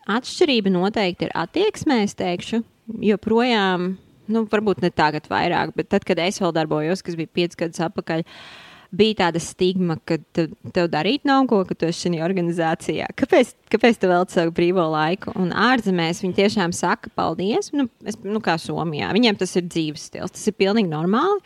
Atšķirība 0.04 0.72
noteikti 0.72 1.28
ir 1.28 1.36
attieksmē, 1.38 2.02
es 2.04 2.12
teikšu, 2.18 2.60
joprojām, 3.08 3.94
nu, 4.28 4.44
varbūt 4.52 4.82
ne 4.84 4.90
tagad 4.92 5.30
vairāk, 5.30 5.72
bet 5.78 5.88
tad, 5.94 6.04
kad 6.04 6.20
es 6.20 6.40
vēl 6.42 6.52
darbojos, 6.56 7.00
kas 7.04 7.16
bija 7.16 7.32
piecas 7.40 7.60
gadus 7.62 7.80
atpakaļ, 7.86 8.24
uh, 8.24 8.63
bija 8.96 9.18
tāda 9.24 9.42
stigma, 9.42 9.96
ka 10.06 10.18
tev, 10.36 10.52
tev 10.74 10.88
darīt 10.92 11.26
nav 11.28 11.48
ko, 11.50 11.62
ka 11.68 11.76
tu 11.78 11.88
esi 11.88 12.06
šajā 12.06 12.24
organizācijā. 12.26 13.08
Kāpēc, 13.18 13.54
kāpēc 13.74 14.00
tu 14.00 14.10
veltīji 14.10 14.38
savu 14.38 14.54
brīvo 14.56 14.86
laiku? 14.92 15.34
Un 15.40 15.50
ārzemēs 15.64 16.22
viņi 16.24 16.38
tiešām 16.38 16.74
saka, 16.76 17.12
paldies, 17.18 17.72
nu, 17.76 17.88
es, 18.06 18.18
nu 18.22 18.42
kā 18.44 18.56
Somijā. 18.60 19.10
Viņiem 19.16 19.40
tas 19.40 19.54
ir 19.58 19.66
dzīves 19.66 20.08
stils, 20.10 20.34
tas 20.36 20.48
ir 20.50 20.58
pilnīgi 20.60 20.92
normāli. 20.92 21.42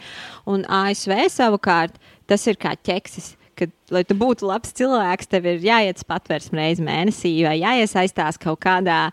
Un 0.50 0.67
ASV 0.69 1.25
savukārt 1.33 1.99
tas 2.28 2.45
ir 2.50 2.61
kā 2.61 2.75
ķeksis 2.76 3.38
ka, 3.58 3.68
lai 3.94 4.04
tu 4.06 4.16
būtu 4.18 4.46
labs 4.48 4.74
cilvēks, 4.78 5.30
tev 5.30 5.48
ir 5.50 5.64
jāiet 5.66 6.02
patvērsme 6.08 6.60
reizi 6.60 6.84
mēnesī 6.86 7.32
vai 7.46 7.56
jāiesaistās 7.60 8.40
kaut 8.42 8.60
kādā 8.64 9.08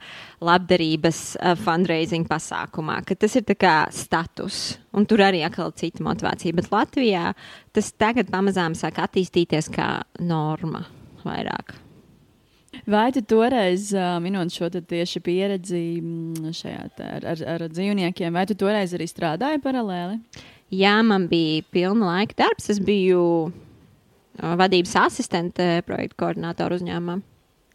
labdarības 0.45 1.21
uh, 1.35 1.53
fundraising 1.59 2.27
pasākumā, 2.29 3.01
ka 3.07 3.17
tas 3.19 3.37
ir 3.39 3.47
kā 3.59 3.77
status. 3.95 4.77
Un 4.95 5.07
tur 5.09 5.25
arī 5.25 5.43
atkal 5.47 5.73
cita 5.75 6.03
motivācija. 6.05 6.55
Bet 6.55 6.71
Latvijā 6.73 7.31
tas 7.75 7.91
tagad 7.97 8.29
pamazām 8.31 8.77
sāk 8.77 9.01
attīstīties 9.03 9.71
kā 9.73 9.89
norma 10.23 10.85
vairāk. 11.25 11.75
Vai 12.85 13.07
tu 13.15 13.21
toreiz, 13.23 13.89
minot 14.21 14.51
šo 14.53 14.67
tieši 14.75 15.21
pieredzi 15.23 15.83
šajā 16.53 16.81
ar, 17.01 17.27
ar, 17.31 17.43
ar 17.55 17.63
dzīvniekiem, 17.71 18.35
vai 18.35 18.43
tu 18.49 18.57
toreiz 18.59 18.93
arī 18.93 19.07
strādāji 19.09 19.61
paralēli? 19.63 20.19
Jā, 20.73 20.97
man 21.05 21.29
bija 21.31 21.63
pilna 21.71 22.09
laika 22.09 22.35
darbs. 22.43 22.69
Es 22.73 22.81
biju 22.83 23.21
vadības 24.41 24.95
asistente 25.05 25.81
projektu 25.87 26.19
koordinātoru 26.23 26.79
uzņēmumā. 26.79 27.19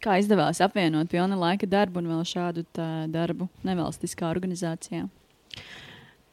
Kā 0.01 0.17
izdevās 0.17 0.61
apvienot 0.65 1.11
pilna 1.11 1.37
laika 1.37 1.67
darbu 1.69 2.01
un 2.01 2.09
vēl 2.09 2.23
šādu 2.25 2.65
darbu 3.13 3.49
nevalstiskā 3.67 4.29
organizācijā? 4.31 5.05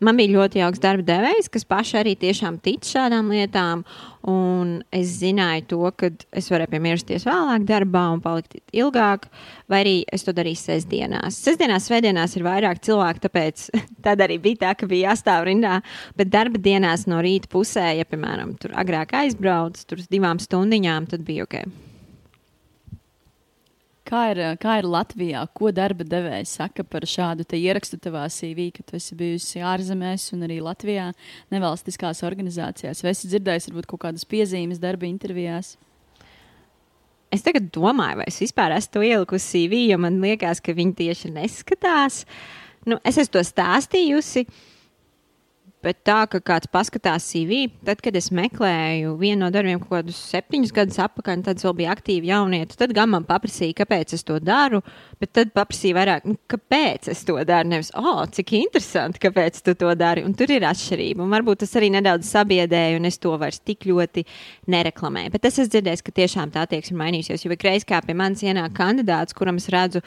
Man 0.05 0.19
bija 0.19 0.35
ļoti 0.37 0.61
jauks 0.62 0.83
darba 0.83 1.05
devējs, 1.09 1.50
kas 1.52 1.67
paši 1.69 1.99
arī 2.00 2.14
tiešām 2.19 2.59
tic 2.62 2.87
šādām 2.88 3.33
lietām. 3.33 3.85
Un 4.28 4.83
es 4.93 5.14
zināju 5.23 5.64
to, 5.71 5.81
ka 5.97 6.11
es 6.37 6.50
varēju 6.52 6.73
piemērsties 6.75 7.25
vēlāk 7.25 7.64
darbā 7.69 8.02
un 8.12 8.21
palikt 8.21 8.59
ilgāk, 8.76 9.28
vai 9.71 9.81
arī 9.85 9.95
es 10.12 10.26
to 10.26 10.35
darīju 10.37 10.61
sestdienās. 10.61 11.38
Sestdienās, 11.47 11.87
svētdienās 11.88 12.37
ir 12.37 12.45
vairāk 12.45 12.83
cilvēku, 12.85 13.25
tāpēc 13.25 13.69
tad 14.07 14.25
arī 14.26 14.40
bija 14.43 14.67
tā, 14.67 14.76
ka 14.78 14.90
bija 14.90 15.12
jāstāv 15.12 15.49
rindā. 15.49 15.81
Bet 16.19 16.35
darba 16.35 16.61
dienās 16.61 17.07
no 17.09 17.23
rīta 17.25 17.50
pusē, 17.52 17.93
ja, 18.00 18.09
piemēram, 18.09 18.59
tur 18.61 18.76
agrāk 18.76 19.17
aizbrauc, 19.23 19.81
tur 19.88 20.02
uz 20.02 20.11
divām 20.12 20.43
stundiņām, 20.43 21.12
tad 21.14 21.25
bija 21.28 21.49
ok. 21.49 21.88
Kā 24.09 24.23
ir, 24.33 24.38
kā 24.57 24.79
ir 24.81 24.87
Latvijā? 24.88 25.43
Ko 25.53 25.69
darba 25.75 26.05
devējs 26.09 26.55
saka 26.57 26.85
par 26.87 27.05
šādu 27.05 27.45
ierakstu 27.59 27.99
tavā 28.00 28.23
CV, 28.33 28.71
ka 28.73 28.85
tu 28.87 28.97
esi 28.97 29.17
bijusi 29.19 29.61
ārzemēs 29.61 30.31
un 30.33 30.47
arī 30.47 30.62
Latvijā 30.65 31.11
nevalstiskās 31.53 32.25
organizācijās? 32.25 33.03
Vai 33.05 33.12
esi 33.12 33.29
dzirdējis 33.29 33.69
varbūt 33.69 33.91
kaut 33.91 34.03
kādas 34.07 34.25
piezīmes 34.29 34.81
darba 34.81 35.05
intervijās? 35.11 35.75
Es 37.29 37.45
tagad 37.45 37.69
domāju, 37.75 38.23
vai 38.23 38.31
es 38.31 38.41
vispār 38.41 38.73
esmu 38.79 38.95
to 38.95 39.05
ielikusi 39.05 39.50
CV, 39.53 39.83
jo 39.91 40.00
man 40.00 40.17
liekas, 40.25 40.65
ka 40.65 40.73
viņi 40.73 40.97
tieši 41.03 41.35
neskatās. 41.35 42.23
Nu, 42.88 42.97
es 43.05 43.21
esmu 43.21 43.37
to 43.37 43.45
stāstījusi. 43.45 44.47
Uh, 44.49 44.78
Bet 45.79 46.01
tā, 46.03 46.25
ka 46.27 46.41
kāds 46.43 46.67
paskatās 46.73 47.29
CV, 47.31 47.69
tad, 47.87 48.01
kad 48.03 48.17
es 48.19 48.33
meklēju 48.35 49.13
vienu 49.21 49.45
no 49.45 49.51
darbiem 49.55 49.79
kaut 49.79 49.93
kādus 49.93 50.19
septiņus 50.33 50.73
gadus 50.75 50.99
atpakaļ, 51.05 51.45
tad 51.47 51.63
vēl 51.63 51.77
bija 51.79 51.93
aktīvi 51.95 52.33
jaunieti. 52.33 52.75
Tad 52.81 52.91
gan 52.97 53.13
man 53.13 53.27
paprasīja, 53.29 53.77
kāpēc 53.79 54.17
es 54.17 54.27
to 54.27 54.41
daru, 54.43 54.81
bet 55.23 55.31
tad 55.39 55.53
paprasīja 55.55 55.95
vairāk, 56.01 56.27
nu, 56.27 56.35
kāpēc 56.51 57.07
es 57.13 57.23
to 57.29 57.37
daru. 57.47 57.71
Nevis, 57.71 57.93
oh, 57.95 58.25
cik 58.27 58.57
interesanti, 58.59 59.23
kāpēc 59.23 59.61
tu 59.63 59.77
to 59.79 59.95
dari. 59.99 60.27
Un 60.27 60.35
tur 60.35 60.51
ir 60.51 60.67
atšķirība. 60.67 61.23
Un 61.23 61.37
varbūt 61.37 61.63
tas 61.63 61.79
arī 61.79 61.93
nedaudz 61.95 62.27
sabiedēja, 62.27 62.99
un 62.99 63.07
es 63.07 63.21
to 63.23 63.37
vairs 63.39 63.63
tik 63.63 63.87
ļoti 63.87 64.27
nereklamēju. 64.75 65.37
Bet 65.37 65.47
es 65.47 65.63
esmu 65.63 65.77
dzirdējis, 65.77 66.03
ka 66.03 66.17
tiešām 66.19 66.57
tā 66.57 66.67
attieksme 66.67 66.99
ir 66.99 67.03
mainījusies. 67.05 67.47
Jo 67.47 67.55
ikreiz, 67.55 67.87
kā 67.87 68.03
pie 68.03 68.19
manis 68.19 68.43
ienāk 68.43 68.75
kandidāts, 68.83 69.37
kuram 69.39 69.63
es 69.63 69.71
redzu, 69.71 70.03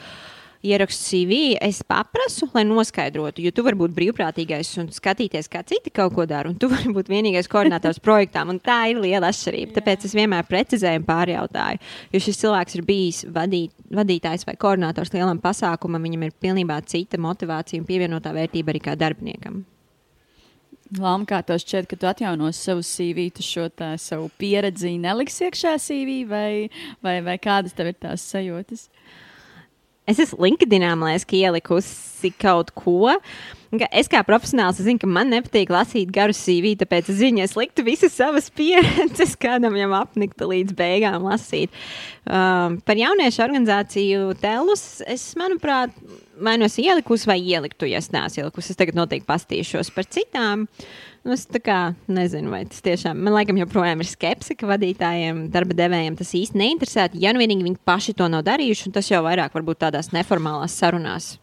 ierakstu 0.62 1.02
CV, 1.02 1.38
es 1.60 1.82
paprasu, 1.86 2.46
lai 2.54 2.62
noskaidrotu, 2.66 3.42
jo 3.42 3.50
tu 3.54 3.64
vari 3.66 3.78
būt 3.80 3.94
brīvprātīgais 3.96 4.70
un 4.82 4.92
skatīties, 4.94 5.50
kā 5.50 5.64
citi 5.66 5.90
kaut 5.94 6.14
ko 6.14 6.26
dara, 6.28 6.50
un 6.50 6.58
tu 6.58 6.70
vari 6.70 6.92
būt 6.94 7.10
vienīgais 7.10 7.50
koordinators 7.50 7.98
projektām, 8.06 8.54
un 8.54 8.62
tā 8.62 8.78
ir 8.92 9.02
liela 9.02 9.32
atšķirība. 9.32 9.74
Tāpēc 9.78 10.06
es 10.06 10.16
vienmēr 10.18 10.46
precizēju 10.48 11.02
un 11.02 11.08
pārjautāju, 11.08 11.82
jo 12.14 12.22
šis 12.22 12.40
cilvēks 12.44 12.78
ir 12.78 12.86
bijis 12.86 13.20
vadīt, 13.34 13.74
vadītājs 13.90 14.46
vai 14.46 14.56
koordinators 14.60 15.12
lielam 15.16 15.42
pasākumam, 15.42 16.06
viņam 16.06 16.28
ir 16.28 16.38
pilnībā 16.46 16.78
cita 16.86 17.20
motivācija 17.20 17.82
un 17.82 17.88
pievienotā 17.88 18.34
vērtība 18.36 18.74
arī 18.74 18.86
kā 18.86 18.96
darbiniekam. 18.98 19.64
Lama, 20.92 21.24
kā 21.24 21.38
tev 21.40 21.56
šķiet, 21.56 21.86
ka 21.88 21.96
tu 21.96 22.04
atjaunos 22.04 22.58
savu 22.60 22.82
CV, 22.84 23.30
tu 23.32 23.44
šo 23.44 23.70
tā, 23.72 23.94
savu 23.96 24.26
pieredzi 24.36 24.92
neliksi 25.00 25.46
iekšā 25.46 25.78
CV, 25.80 26.18
vai, 26.28 26.68
vai, 27.00 27.14
vai 27.24 27.38
kādas 27.40 27.72
tev 27.72 27.88
ir 27.94 27.96
tās 27.96 28.26
sajūtas? 28.28 28.90
Es 30.10 30.18
esmu 30.18 30.42
LinkedInā, 30.42 30.96
liekas, 30.98 31.28
ielikusi 31.30 32.32
kaut 32.42 32.72
ko. 32.74 33.12
Es 33.94 34.10
kā 34.10 34.20
profesionāls 34.26 34.80
es 34.82 34.84
zinu, 34.84 35.00
ka 35.00 35.08
man 35.08 35.30
nepatīk 35.32 35.70
lasīt 35.72 36.10
garu 36.12 36.34
CV, 36.36 36.74
tāpēc 36.80 37.06
es 37.12 37.20
zinu, 37.22 37.40
es 37.44 37.54
liktu 37.56 37.84
visas 37.86 38.12
savas 38.18 38.50
pieredzes, 38.52 39.36
kādam 39.44 39.78
jau 39.78 39.88
apniktu 39.96 40.48
līdz 40.50 40.74
beigām 40.76 41.24
lasīt. 41.24 41.72
Um, 42.26 42.80
par 42.84 42.98
jauniešu 42.98 43.44
organizāciju 43.46 44.34
Telus, 44.42 44.84
es, 45.06 45.30
manuprāt, 45.40 45.94
vai 46.42 46.58
nu 46.58 46.66
esmu 46.66 46.84
ielikusi, 46.90 47.30
vai 47.30 47.38
ieliktu, 47.40 47.88
ja 47.88 48.02
es 48.02 48.10
neesmu 48.12 48.42
ielikusi. 48.42 48.74
Es 48.74 48.82
tagad 48.82 48.98
noteikti 48.98 49.30
pastīšos 49.30 49.94
par 49.94 50.10
citām. 50.10 50.66
Nu, 51.22 51.36
es 51.36 51.44
kā, 51.62 51.92
nezinu, 52.10 52.50
vai 52.50 52.64
tas 52.66 52.82
tiešām 52.82 53.20
man 53.22 53.36
laikam 53.36 53.60
joprojām 53.60 54.00
ir 54.02 54.08
skepse, 54.10 54.56
ka 54.58 54.66
vadītājiem, 54.66 55.44
darba 55.54 55.76
devējiem 55.78 56.16
tas 56.18 56.32
īsti 56.34 56.58
neinteresē. 56.58 57.04
Ja 57.22 57.30
nu 57.30 57.38
vienīgi 57.42 57.62
viņi 57.68 57.78
paši 57.86 58.16
to 58.18 58.26
nav 58.32 58.42
darījuši, 58.48 58.90
tas 58.96 59.10
jau 59.10 59.22
vairāk 59.22 59.54
varbūt 59.54 59.84
tādās 59.84 60.10
neformālās 60.16 60.74
sarunās 60.74 61.36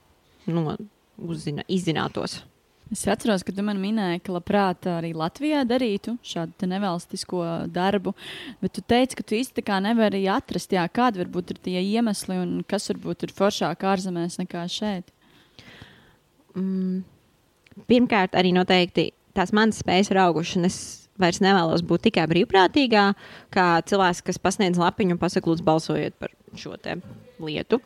nu, 0.52 0.76
uzzina, 1.16 1.64
izzinātos. 1.72 2.42
Es 2.90 3.04
atceros, 3.06 3.44
ka 3.46 3.54
tu 3.54 3.62
man 3.62 3.78
minēji, 3.78 4.24
ka 4.26 4.34
labprāt 4.34 4.88
arī 4.90 5.12
Latvijā 5.14 5.62
darītu 5.70 6.16
šādu 6.26 6.68
nevalstisko 6.72 7.44
darbu, 7.70 8.16
bet 8.64 8.74
tu 8.74 8.82
teici, 8.82 9.16
ka 9.16 9.24
tu 9.24 9.38
īsti 9.38 9.64
nevari 9.86 10.24
atrast, 10.28 10.74
jā, 10.74 10.88
kādi 10.90 11.22
varbūt 11.22 11.54
ir 11.54 11.62
tie 11.62 11.78
iemesli 11.86 12.40
un 12.42 12.64
kas 12.68 12.90
varbūt 12.90 13.28
ir 13.28 13.36
foršāk 13.38 13.86
ārzemēs 13.86 14.40
nekā 14.42 14.66
šeit. 14.68 15.14
Mm. 16.58 17.06
Pirmkārt, 17.88 18.34
arī 18.36 18.52
noteikti 18.52 19.12
tās 19.40 19.56
manas 19.56 19.80
spējas 19.82 20.12
ir 20.12 20.22
augušas, 20.22 20.60
un 20.60 20.70
es 20.70 20.80
vairs 21.20 21.42
nevēlos 21.44 21.84
būt 21.88 22.08
tikai 22.08 22.26
brīvprātīgā, 22.32 23.06
kā 23.54 23.68
cilvēks, 23.90 24.24
kas 24.28 24.42
pasniedz 24.42 24.80
lapiņu 24.80 25.16
un 25.16 25.22
pasakā, 25.22 25.52
lūdzu, 25.52 25.66
balsojiet 25.68 26.16
par 26.20 26.34
šo 26.58 26.76
lietu. 27.44 27.80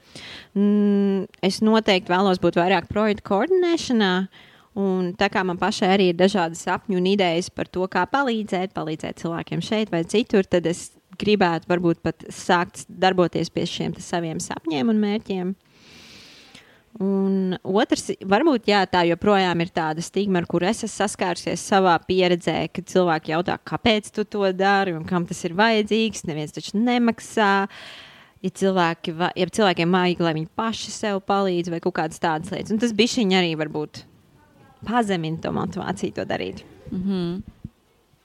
Mm, 0.58 1.28
es 1.46 1.62
noteikti 1.66 2.14
vēlos 2.14 2.42
būt 2.44 2.58
vairāk 2.62 2.90
projektu 2.92 3.28
koordinēšanā. 3.32 4.16
Un 4.80 5.12
tā 5.14 5.28
kā 5.30 5.44
man 5.46 5.60
pašai 5.62 5.92
arī 5.94 6.08
ir 6.10 6.18
dažādi 6.18 6.58
sapņi 6.58 6.98
un 6.98 7.06
idejas 7.12 7.52
par 7.54 7.68
to, 7.70 7.86
kā 7.86 8.08
palīdzēt, 8.10 8.72
palīdzēt 8.74 9.22
cilvēkiem 9.22 9.62
šeit 9.62 9.92
vai 9.94 10.02
citur, 10.10 10.48
tad 10.50 10.66
es 10.66 10.88
gribētu 11.22 11.70
varbūt 11.70 12.02
pat 12.02 12.26
sākt 12.34 12.88
darboties 12.90 13.54
pie 13.54 13.68
šiem 13.70 13.94
saviem 14.02 14.42
sapņiem 14.42 14.90
un 14.90 15.04
mērķiem. 15.04 15.54
Un 17.02 17.56
otrs, 17.66 18.12
varbūt 18.22 18.68
jā, 18.70 18.84
tā 18.86 19.02
joprojām 19.10 19.64
ir 19.64 19.72
tāda 19.74 20.04
stigma, 20.06 20.44
ar 20.44 20.46
kur 20.50 20.62
es 20.68 20.84
esmu 20.86 20.92
saskārusies 20.94 21.64
savā 21.66 21.96
pieredzē, 22.06 22.68
kad 22.70 22.86
cilvēki 22.92 23.34
jautā, 23.34 23.58
kāpēc 23.66 24.12
tu 24.14 24.26
to 24.30 24.52
dari 24.54 24.94
un 24.94 25.08
kam 25.10 25.26
tas 25.26 25.42
ir 25.48 25.56
vajadzīgs. 25.58 26.28
Neviens 26.30 26.54
taču 26.54 26.78
nemaksā. 26.78 27.54
Ja, 28.44 28.52
cilvēki, 28.52 29.16
ja 29.40 29.48
cilvēkiem 29.58 29.94
vajag, 29.96 30.22
lai 30.22 30.34
viņi 30.36 30.50
paši 30.60 30.92
sev 30.92 31.22
palīdz, 31.24 31.72
vai 31.72 31.80
kaut 31.80 31.96
kādas 31.96 32.20
tādas 32.20 32.52
lietas, 32.52 32.74
un 32.76 32.82
tas 32.82 32.92
bija 32.92 33.22
viņa 33.22 33.38
arī 33.40 33.54
varbūt 33.56 34.02
pazemina 34.84 35.40
to 35.40 35.54
motivāciju 35.56 36.18
to 36.18 36.26
darīt. 36.28 36.66
Mm 36.92 37.04
-hmm. 37.08 37.63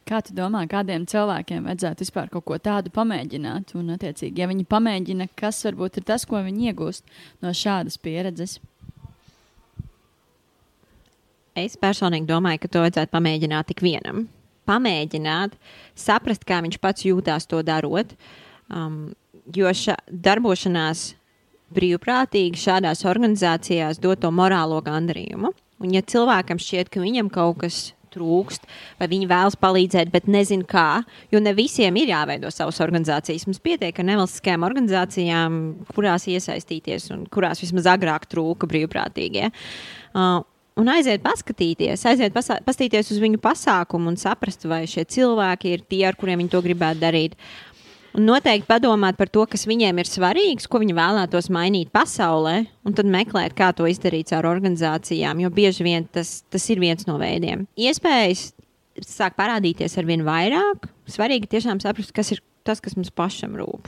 Kā 0.09 0.23
tu 0.25 0.33
domā, 0.33 0.63
kādiem 0.71 1.05
cilvēkiem 1.09 1.67
vajadzētu 1.69 2.05
vispār 2.07 2.31
kaut 2.33 2.47
ko 2.49 2.57
tādu 2.63 2.89
pamēģināt? 2.95 3.75
Un, 3.77 3.91
attiecīgi, 3.93 4.41
ja 4.41 4.49
viņi 4.49 4.65
pamēģina, 4.69 5.27
kas 5.37 5.61
varbūt 5.67 6.01
ir 6.01 6.07
tas, 6.09 6.25
ko 6.29 6.41
viņi 6.47 6.71
iegūst 6.71 7.05
no 7.45 7.53
šādas 7.53 8.01
pieredzes? 8.01 8.57
Es 11.59 11.77
personīgi 11.77 12.29
domāju, 12.31 12.63
ka 12.63 12.73
to 12.73 12.87
vajadzētu 12.87 13.13
pamēģināt 13.13 13.69
tik 13.69 13.85
vienam. 13.85 14.25
Pamēģināt, 14.69 15.59
saprast, 15.99 16.47
kā 16.49 16.63
viņš 16.65 16.81
pats 16.81 17.05
jūtās 17.05 17.49
to 17.51 17.61
darot. 17.67 18.15
Um, 18.73 19.11
jo 19.53 19.69
šā 19.69 19.97
darbošanās 20.09 21.11
brīvprātīgi 21.75 22.61
šādās 22.65 23.05
organizācijās 23.09 24.01
dod 24.01 24.23
to 24.23 24.33
morālo 24.33 24.81
gandarījumu. 24.85 25.53
Un, 25.79 25.93
ja 25.93 26.01
cilvēkam 26.01 26.61
šķiet, 26.61 26.89
ka 26.93 27.05
viņam 27.05 27.29
kaut 27.33 27.61
kas 27.65 27.83
trūkst, 28.15 28.67
vai 29.01 29.09
viņi 29.11 29.31
vēlas 29.31 29.59
palīdzēt, 29.61 30.13
bet 30.15 30.29
nezina 30.31 30.67
kā, 30.69 30.89
jo 31.33 31.43
ne 31.43 31.55
visiem 31.57 31.97
ir 32.01 32.13
jāveido 32.13 32.51
savas 32.55 32.81
organizācijas. 32.85 33.47
Mums 33.49 33.63
pietiek 33.65 33.99
ar 33.99 34.09
nevalstiskajām 34.11 34.67
organizācijām, 34.69 35.59
kurās 35.95 36.29
iesaistīties 36.31 37.11
un 37.15 37.27
kurās 37.33 37.63
vismaz 37.65 37.89
agrāk 37.91 38.29
trūka 38.31 38.69
brīvprātīgie. 38.71 39.53
Uh, 40.15 40.41
un 40.79 40.93
aiziet 40.93 41.25
paskatīties, 41.25 42.05
aiziet 42.09 42.37
paskatīties 42.37 43.15
uz 43.15 43.23
viņu 43.23 43.41
pasākumu 43.43 44.13
un 44.13 44.21
saprast, 44.21 44.69
vai 44.71 44.85
šie 44.91 45.07
cilvēki 45.09 45.75
ir 45.75 45.89
tie, 45.89 46.05
ar 46.09 46.19
kuriem 46.19 46.45
viņi 46.45 46.55
to 46.55 46.63
gribētu 46.65 47.03
darīt. 47.03 47.39
Uh, 47.39 47.69
Un 48.19 48.25
noteikti 48.27 48.67
padomāt 48.67 49.15
par 49.15 49.29
to, 49.31 49.45
kas 49.47 49.63
viņiem 49.71 50.01
ir 50.03 50.09
svarīgs, 50.11 50.67
ko 50.67 50.81
viņi 50.83 50.97
vēlētos 50.97 51.47
mainīt 51.55 51.93
pasaulē, 51.95 52.65
un 52.83 52.97
tad 52.99 53.07
meklēt, 53.07 53.55
kā 53.55 53.69
to 53.79 53.87
izdarīt 53.87 54.33
ar 54.35 54.49
organizācijām, 54.51 55.39
jo 55.45 55.51
bieži 55.55 55.87
vien 55.87 56.09
tas, 56.11 56.41
tas 56.51 56.67
ir 56.75 56.83
viens 56.83 57.07
no 57.07 57.15
veidiem. 57.21 57.69
Iespējas 57.79 58.49
sāk 59.07 59.39
parādīties 59.39 59.95
ar 60.01 60.09
vien 60.09 60.27
vairāk. 60.27 60.89
Svarīgi 61.07 61.47
tiešām 61.53 61.79
saprast, 61.85 62.11
kas 62.17 62.35
ir 62.35 62.43
tas, 62.67 62.83
kas 62.83 62.99
mums 62.99 63.15
pašam 63.15 63.55
rūp, 63.61 63.87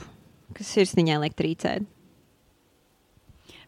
kas 0.55 0.71
sirsniņā 0.77 1.19
liek 1.25 1.35
trīcēt. 1.35 1.83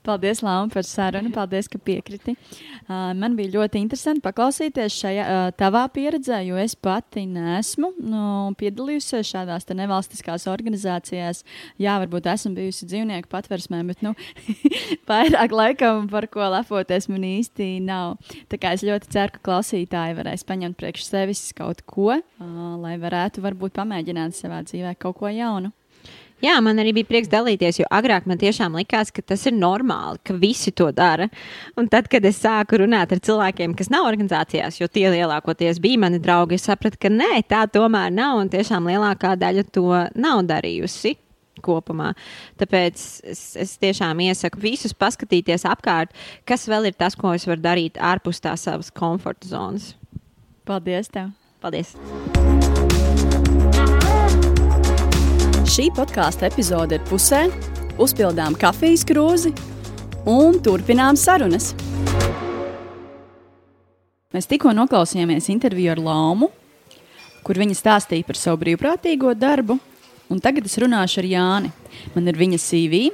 Paldies, 0.03 0.41
Lapa, 0.43 0.67
par 0.73 0.83
sarunu. 0.83 1.31
Paldies, 1.31 1.69
ka 1.71 1.79
piekriti. 1.79 2.35
Uh, 2.83 3.13
man 3.15 3.37
bija 3.37 3.53
ļoti 3.53 3.79
interesanti 3.79 4.23
paklausīties 4.25 4.97
šajā 4.99 5.23
uh, 5.23 5.43
tavā 5.55 5.85
pieredzē, 5.95 6.41
jo 6.43 6.57
es 6.59 6.75
pati 6.75 7.23
nesmu 7.29 7.93
nu, 8.03 8.23
piedalījusies 8.59 9.31
šādās 9.31 9.69
nevalstiskās 9.71 10.49
organizācijās. 10.51 11.43
Jā, 11.79 11.95
varbūt 12.03 12.27
esmu 12.33 12.51
bijusi 12.57 12.87
dzīvnieku 12.91 13.31
patversmē, 13.31 13.79
bet 13.87 14.03
nu, 14.03 14.11
vairāk 15.09 15.55
laikam 15.55 16.09
par 16.11 16.27
ko 16.33 16.51
lepoties 16.51 17.07
man 17.07 17.23
īsti 17.29 17.69
nav. 17.85 18.17
Tā 18.51 18.59
kā 18.59 18.73
es 18.75 18.83
ļoti 18.83 19.07
ceru, 19.15 19.37
ka 19.37 19.45
klausītāji 19.47 20.17
varēs 20.19 20.43
paņemt 20.49 20.79
priekš 20.79 21.07
sevis 21.07 21.45
kaut 21.55 21.85
ko, 21.87 22.17
uh, 22.19 22.59
lai 22.83 22.97
varētu 22.99 23.45
varbūt 23.45 23.79
pamēģināt 23.79 24.35
savā 24.35 24.65
dzīvē 24.67 24.97
kaut 24.99 25.21
ko 25.23 25.31
jaunu. 25.31 25.71
Jā, 26.43 26.57
man 26.59 26.81
arī 26.81 26.91
bija 26.97 27.07
prieks 27.07 27.29
dalīties, 27.31 27.79
jo 27.79 27.87
agrāk 27.93 28.25
man 28.27 28.39
tiešām 28.41 28.75
likās, 28.75 29.13
ka 29.15 29.23
tas 29.23 29.45
ir 29.47 29.55
normāli, 29.55 30.19
ka 30.27 30.35
visi 30.35 30.73
to 30.75 30.89
dara. 30.91 31.29
Un 31.79 31.87
tad, 31.91 32.09
kad 32.11 32.25
es 32.27 32.41
sāku 32.43 32.81
runāt 32.81 33.13
ar 33.15 33.21
cilvēkiem, 33.23 33.75
kas 33.79 33.91
nav 33.93 34.09
organizācijās, 34.09 34.81
jo 34.81 34.89
tie 34.91 35.07
lielākoties 35.13 35.79
bija 35.83 36.01
mani 36.03 36.19
draugi, 36.23 36.59
es 36.59 36.67
sapratu, 36.67 36.99
ka 36.99 37.11
nē, 37.13 37.45
tā 37.47 37.63
tomēr 37.71 38.11
nav. 38.11 38.41
Un 38.43 38.51
tiešām 38.51 38.91
lielākā 38.91 39.37
daļa 39.39 39.63
to 39.71 39.87
nav 40.19 40.43
darījusi 40.49 41.15
kopumā. 41.63 42.11
Tāpēc 42.59 43.05
es, 43.31 43.45
es 43.59 43.77
tiešām 43.79 44.19
iesaku 44.25 44.59
visus 44.63 44.95
paskatīties 44.97 45.63
apkārt, 45.69 46.11
kas 46.49 46.67
vēl 46.67 46.91
ir 46.91 46.97
tas, 46.99 47.15
ko 47.15 47.31
es 47.37 47.47
varu 47.47 47.63
darīt 47.63 48.01
ārpus 48.01 48.43
tā 48.43 48.57
savas 48.59 48.91
komforta 48.91 49.47
zonas. 49.47 49.93
Paldies! 50.67 51.11
Tev. 51.13 51.31
Paldies! 51.63 51.95
Šī 55.63 55.85
podkāstu 55.95 56.43
epizode 56.43 56.97
ir 56.97 57.03
pusē, 57.07 57.45
uzpildām 58.01 58.55
kafijas 58.59 59.05
krūzi 59.07 59.53
un 60.27 60.57
turpinām 60.59 61.15
sarunas. 61.15 61.69
Mēs 64.35 64.49
tikko 64.51 64.73
noklausījāmies 64.75 65.47
interviju 65.53 65.93
ar 65.93 66.01
Lāmu, 66.03 66.49
kur 67.47 67.59
viņa 67.61 67.77
stāstīja 67.79 68.27
par 68.27 68.39
savu 68.39 68.59
brīvprātīgo 68.65 69.31
darbu, 69.39 69.77
un 70.27 70.41
tagad 70.43 70.67
es 70.67 70.75
runāšu 70.83 71.21
ar 71.23 71.29
Jāni. 71.31 71.71
Man 72.11 72.27
ir 72.27 72.39
viņa 72.41 72.59
CV, 72.59 73.05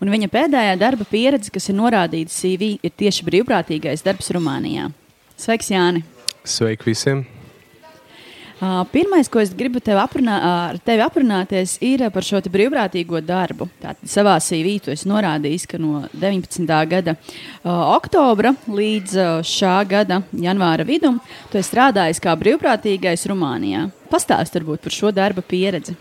un 0.00 0.12
viņa 0.14 0.30
pēdējā 0.32 0.78
darba 0.80 1.04
pieredze, 1.10 1.52
kas 1.52 1.68
ir 1.68 1.76
norādīta 1.82 2.32
CV, 2.32 2.78
ir 2.80 2.96
tieši 2.96 3.28
brīvprātīgais 3.28 4.06
darbs 4.06 4.32
Rumānijā. 4.32 4.88
Sveiks, 5.36 5.68
Jāni! 5.74 6.06
Sveiki 6.48 6.88
visiem! 6.94 7.26
Pirmais, 8.60 9.28
ko 9.32 9.40
es 9.40 9.54
gribu 9.56 9.80
tev 9.80 9.96
aprunā, 10.02 10.34
ar 10.44 10.78
tevi 10.84 11.00
aprunāties, 11.00 11.78
ir 11.80 12.02
par 12.12 12.26
šo 12.26 12.42
brīvprātīgo 12.44 13.22
darbu. 13.24 13.70
Tātad 13.80 14.04
savā 14.04 14.34
CV 14.44 14.74
tu 14.84 14.92
esi 14.92 15.08
norādījis, 15.08 15.64
ka 15.70 15.80
no 15.80 16.02
19. 16.12 16.68
gada 16.90 17.14
uh, 17.16 17.70
oktobra 17.96 18.52
līdz 18.68 19.16
uh, 19.16 19.30
šā 19.40 19.78
gada 19.88 20.20
janvāra 20.36 20.84
vidum 20.84 21.22
tu 21.48 21.64
strādājis 21.64 22.20
kā 22.20 22.36
brīvprātīgais 22.36 23.24
Rumānijā. 23.32 23.86
Pastāst 24.12 24.60
varbūt 24.60 24.84
par 24.84 24.98
šo 24.98 25.14
darba 25.16 25.40
pieredzi. 25.40 25.96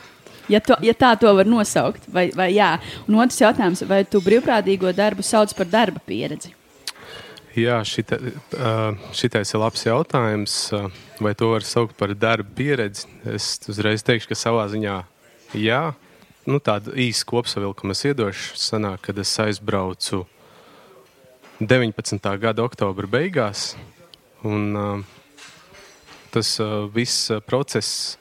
Ja, 0.52 0.60
to, 0.60 0.76
ja 0.84 0.98
tā 0.98 1.14
to 1.22 1.32
var 1.38 1.48
nosaukt, 1.48 2.12
vai, 2.12 2.28
vai 2.36 2.52
jā. 2.58 2.74
Un 3.08 3.22
otrs 3.24 3.40
jautājums, 3.40 3.88
vai 3.88 4.04
tu 4.04 4.20
brīvprātīgo 4.26 4.92
darbu 4.98 5.24
sauc 5.24 5.56
par 5.56 5.70
darba 5.72 6.04
pieredzi? 6.04 6.59
Jā, 7.60 7.80
šita, 7.84 8.18
šitais 9.16 9.52
ir 9.54 9.60
labs 9.60 9.84
jautājums. 9.84 10.58
Vai 11.20 11.34
to 11.36 11.50
var 11.52 11.66
saukt 11.68 11.98
par 12.00 12.14
darba 12.16 12.48
pieredzi? 12.56 13.08
Es 13.28 13.58
uzreiz 13.68 14.06
teikšu, 14.08 14.30
ka 14.32 14.38
savā 14.38 14.68
ziņā 14.72 15.00
jā. 15.60 15.82
Nu, 16.50 16.62
tādu 16.64 16.96
īsu 16.98 17.28
kopsavilkumu 17.30 17.94
es 17.94 18.06
iedošu. 18.08 18.56
Sanāk, 18.58 19.04
kad 19.10 19.20
es 19.22 19.34
aizbraucu 19.44 20.24
19. 21.60 22.32
gada 22.40 22.64
oktobra 22.64 23.10
beigās. 23.10 23.74
Un, 24.48 25.04
tas 26.32 26.56
viss 26.96 27.34
process 27.50 28.16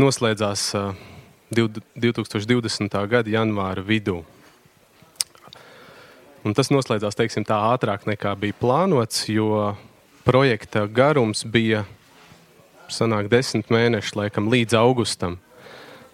noslēdzās 0.00 0.64
uh, 0.74 1.06
2020. 1.50 2.94
gada 3.10 3.30
janvāra 3.30 3.82
vidū. 3.82 4.20
Un 6.40 6.54
tas 6.56 6.70
noslēdzās 6.72 7.18
teiksim, 7.18 7.44
tā 7.44 7.58
ātrāk 7.74 8.06
nekā 8.08 8.32
bija 8.40 8.56
plānots, 8.56 9.26
jo 9.28 9.76
projekta 10.24 10.86
garums 10.88 11.44
bija 11.44 11.84
sanāk, 12.88 13.28
desmit 13.28 13.68
mēneši 13.72 14.16
laikam, 14.16 14.48
līdz 14.52 14.76
augustam. 14.80 15.36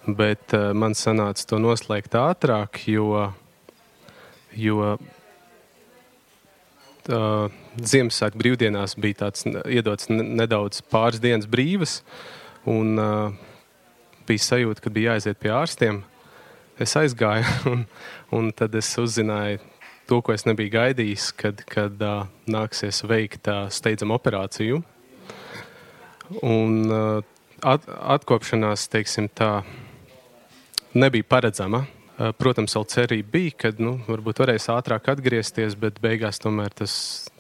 Bet 0.07 0.55
uh, 0.55 0.73
man 0.75 0.95
sanāca 0.99 1.47
to 1.47 1.59
noslēgt 1.63 2.15
ātrāk, 2.19 2.83
jo, 2.91 3.31
jo 4.55 4.97
uh, 7.07 7.47
Ziemassvētku 7.77 8.39
brīvdienās 8.43 8.97
bija 8.99 9.27
tāds 9.27 9.47
iedots 9.47 10.11
nedaudz 10.11 10.83
pāris 10.91 11.23
dienas 11.23 11.47
brīvas. 11.51 12.01
Un, 12.67 12.99
uh, 12.99 13.31
bija 14.27 14.43
sajūta, 14.43 14.83
ka 14.83 14.91
bija 14.91 15.15
jāaiziet 15.15 15.39
pie 15.39 15.55
ārstiem. 15.55 16.03
Es 16.83 16.97
aizgāju, 16.99 17.47
un, 17.73 17.87
un 18.35 18.51
tad 18.55 18.75
es 18.79 18.91
uzzināju, 19.01 19.63
to, 20.07 20.21
ko 20.23 20.35
es 20.35 20.47
nebiju 20.47 20.73
gaidījis, 20.77 21.31
kad, 21.39 21.63
kad 21.71 22.03
uh, 22.03 22.27
nāksies 22.51 23.03
veikt 23.07 23.51
uh, 23.51 23.67
steidzamu 23.73 24.17
operāciju. 24.17 24.81
Un 26.47 26.79
uh, 26.91 27.21
at, 27.63 27.87
atkopšanās, 28.17 28.89
teiksim 28.93 29.29
tā, 29.35 29.61
nebija 30.95 31.27
paredzama. 31.29 31.85
Uh, 32.17 32.31
protams, 32.39 32.75
vēl 32.79 32.87
cerība 32.89 33.33
bija, 33.35 33.57
ka 33.65 33.73
nu, 33.83 33.97
varbūt 34.07 34.41
varēs 34.41 34.71
ātrāk 34.73 35.11
atgriezties, 35.13 35.77
bet 35.79 36.01
beigās 36.03 36.41
tomēr 36.41 36.73
tas 36.77 36.95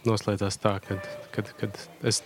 noslēdzās 0.08 0.60
tā, 0.60 0.76
kad, 0.84 1.06
kad, 1.32 1.52
kad 1.60 1.78
es, 2.06 2.20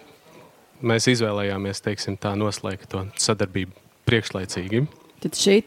mēs 0.83 1.07
izvēlējāmies 1.13 1.85
teiksim, 1.85 2.19
tā, 2.21 2.35
noslēgt 2.39 2.91
to 2.91 3.05
sadarbību 3.21 3.77
priekšlaicīgi. 4.09 4.83
Tad 5.21 5.37
šī 5.37 5.59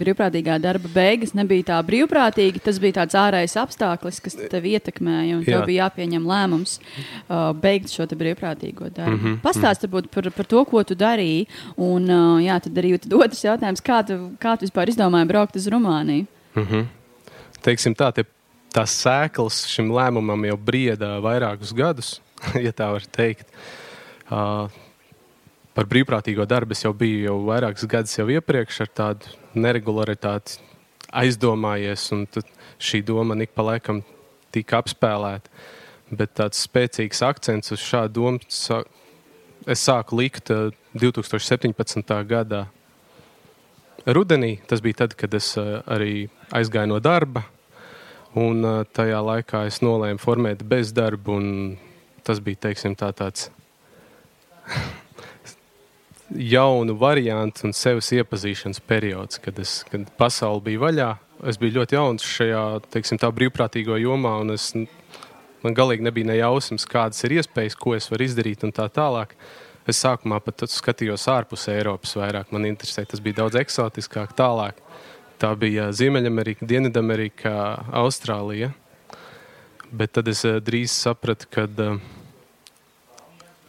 brīvprātīgā 0.00 0.54
darba 0.64 0.88
beigas 0.88 1.34
nebija 1.36 1.66
tā 1.74 1.78
brīvprātīga. 1.84 2.62
Tas 2.64 2.78
bija 2.80 3.02
tāds 3.02 3.16
ārējs 3.20 3.56
apstākļus, 3.60 4.20
kas 4.24 4.36
tev 4.48 4.64
ietekmēja. 4.70 5.40
Jā. 5.40 5.40
Tev 5.44 5.64
bija 5.68 5.84
jāpieņem 5.84 6.24
lēmums 6.30 6.78
uh, 6.80 7.50
beigt 7.52 7.92
šo 7.92 8.06
brīvprātīgo 8.08 8.88
darbu. 8.88 9.16
Mm 9.18 9.20
-hmm. 9.24 9.40
Pastāst 9.44 9.84
varbūt 9.84 10.08
par, 10.08 10.30
par 10.32 10.48
to, 10.48 10.64
ko 10.64 10.82
tu 10.82 10.96
darīji. 10.96 11.46
Un 11.76 12.08
uh, 12.08 12.40
jā, 12.40 12.56
tad 12.64 12.80
arī 12.80 12.94
tad 12.98 13.12
otrs 13.12 13.44
jautājums, 13.44 13.84
kā 13.84 14.00
tu, 14.06 14.16
kā 14.40 14.56
tu 14.56 14.64
vispār 14.64 14.88
izdomāji 14.88 15.28
braukt 15.28 15.56
uz 15.56 15.68
Rumāniju? 15.68 16.26
Mm 16.54 16.66
-hmm. 16.66 16.86
Teiksim 17.62 17.94
tā, 17.94 18.12
te, 18.12 18.24
tās 18.72 19.04
sēklas 19.04 19.66
šim 19.66 19.92
lēmumam 19.92 20.46
jau 20.46 20.56
brieda 20.56 21.20
vairākus 21.20 21.74
gadus, 21.74 22.20
ja 22.66 22.72
tā 22.72 22.90
var 22.92 23.02
teikt. 23.04 23.46
Uh, 24.30 24.70
par 25.74 25.88
brīvprātīgo 25.90 26.46
darbu 26.48 26.74
es 26.76 26.84
jau 26.84 26.92
biju 26.96 27.24
jau 27.26 27.38
vairākus 27.48 27.88
gadus 27.90 28.18
jau 28.18 28.28
iepriekš 28.30 28.80
ar 28.84 28.92
tādu 29.00 29.34
neregularitāti 29.58 30.60
aizdomājies, 31.14 32.08
un 32.14 32.26
šī 32.82 33.02
doma 33.06 33.36
ik 33.42 33.54
pa 33.54 33.66
laikam 33.70 34.02
tika 34.54 34.80
apspēlēta. 34.82 35.50
Bet 36.14 36.34
tāds 36.38 36.60
spēcīgs 36.66 37.22
akcents 37.26 37.72
uz 37.74 37.82
šādu 37.82 38.14
domu 38.20 38.84
es 39.66 39.84
sāku 39.88 40.18
likt 40.20 40.52
2017. 40.94 42.04
Eh, 42.04 42.24
gadā 42.28 42.66
rudenī. 44.06 44.58
Tas 44.68 44.82
bija 44.84 45.04
tad, 45.04 45.16
kad 45.18 45.34
es 45.34 45.54
eh, 45.58 45.80
arī 45.86 46.28
aizgāju 46.52 46.92
no 46.92 47.00
darba, 47.00 47.46
un 48.36 48.64
eh, 48.64 48.82
tajā 48.92 49.22
laikā 49.30 49.64
es 49.70 49.80
nolēmu 49.84 50.22
formēt 50.22 50.66
bezdarbu, 50.68 51.38
un 51.38 51.48
tas 52.24 52.42
bija 52.44 52.68
teiksim, 52.68 52.96
tā, 52.98 53.12
tāds 53.16 53.50
jaunu 56.30 56.96
variantu 56.98 57.68
un 57.68 57.74
sevis 57.76 58.10
iepazīšanas 58.16 58.80
periods, 58.88 59.38
kad, 59.42 59.58
es, 59.60 59.82
kad 59.90 60.08
pasaule 60.18 60.62
bija 60.64 60.82
vaļā. 60.82 61.10
Es 61.50 61.58
biju 61.60 61.80
ļoti 61.80 61.96
jauns 61.98 62.24
šajā 62.24 62.62
teiksim, 62.94 63.20
brīvprātīgo 63.20 63.98
jomā, 64.00 64.38
un 64.40 64.54
es, 64.54 64.70
man 65.64 65.76
galīgi 65.76 66.06
nebija 66.06 66.30
nejausmas, 66.32 66.86
kādas 66.88 67.20
ir 67.26 67.36
iespējas, 67.40 67.76
ko 67.76 67.96
es 67.98 68.08
varu 68.12 68.24
izdarīt 68.28 68.64
un 68.64 68.72
tā 68.72 68.88
tālāk. 68.88 69.34
Es 69.84 70.00
sākumā 70.00 70.38
pat 70.40 70.64
skatījos 70.72 71.26
ārpus 71.28 71.66
Eiropas 71.68 72.14
vairāk. 72.16 72.54
Man 72.56 72.64
interesēja, 72.64 73.10
tas 73.10 73.20
bija 73.20 73.42
daudz 73.42 73.58
eksotiskāk, 73.60 74.32
tālāk. 74.38 74.78
Tā 75.42 75.50
bija 75.60 75.90
Ziemeļamerika, 75.92 76.64
Dienvidamerika, 76.64 77.52
Austrālija. 77.92 78.70
Bet 79.92 80.14
tad 80.16 80.30
es 80.32 80.40
eh, 80.48 80.56
drīz 80.64 80.94
sapratu, 80.94 81.50
ka 81.52 81.66
uh, 81.68 81.98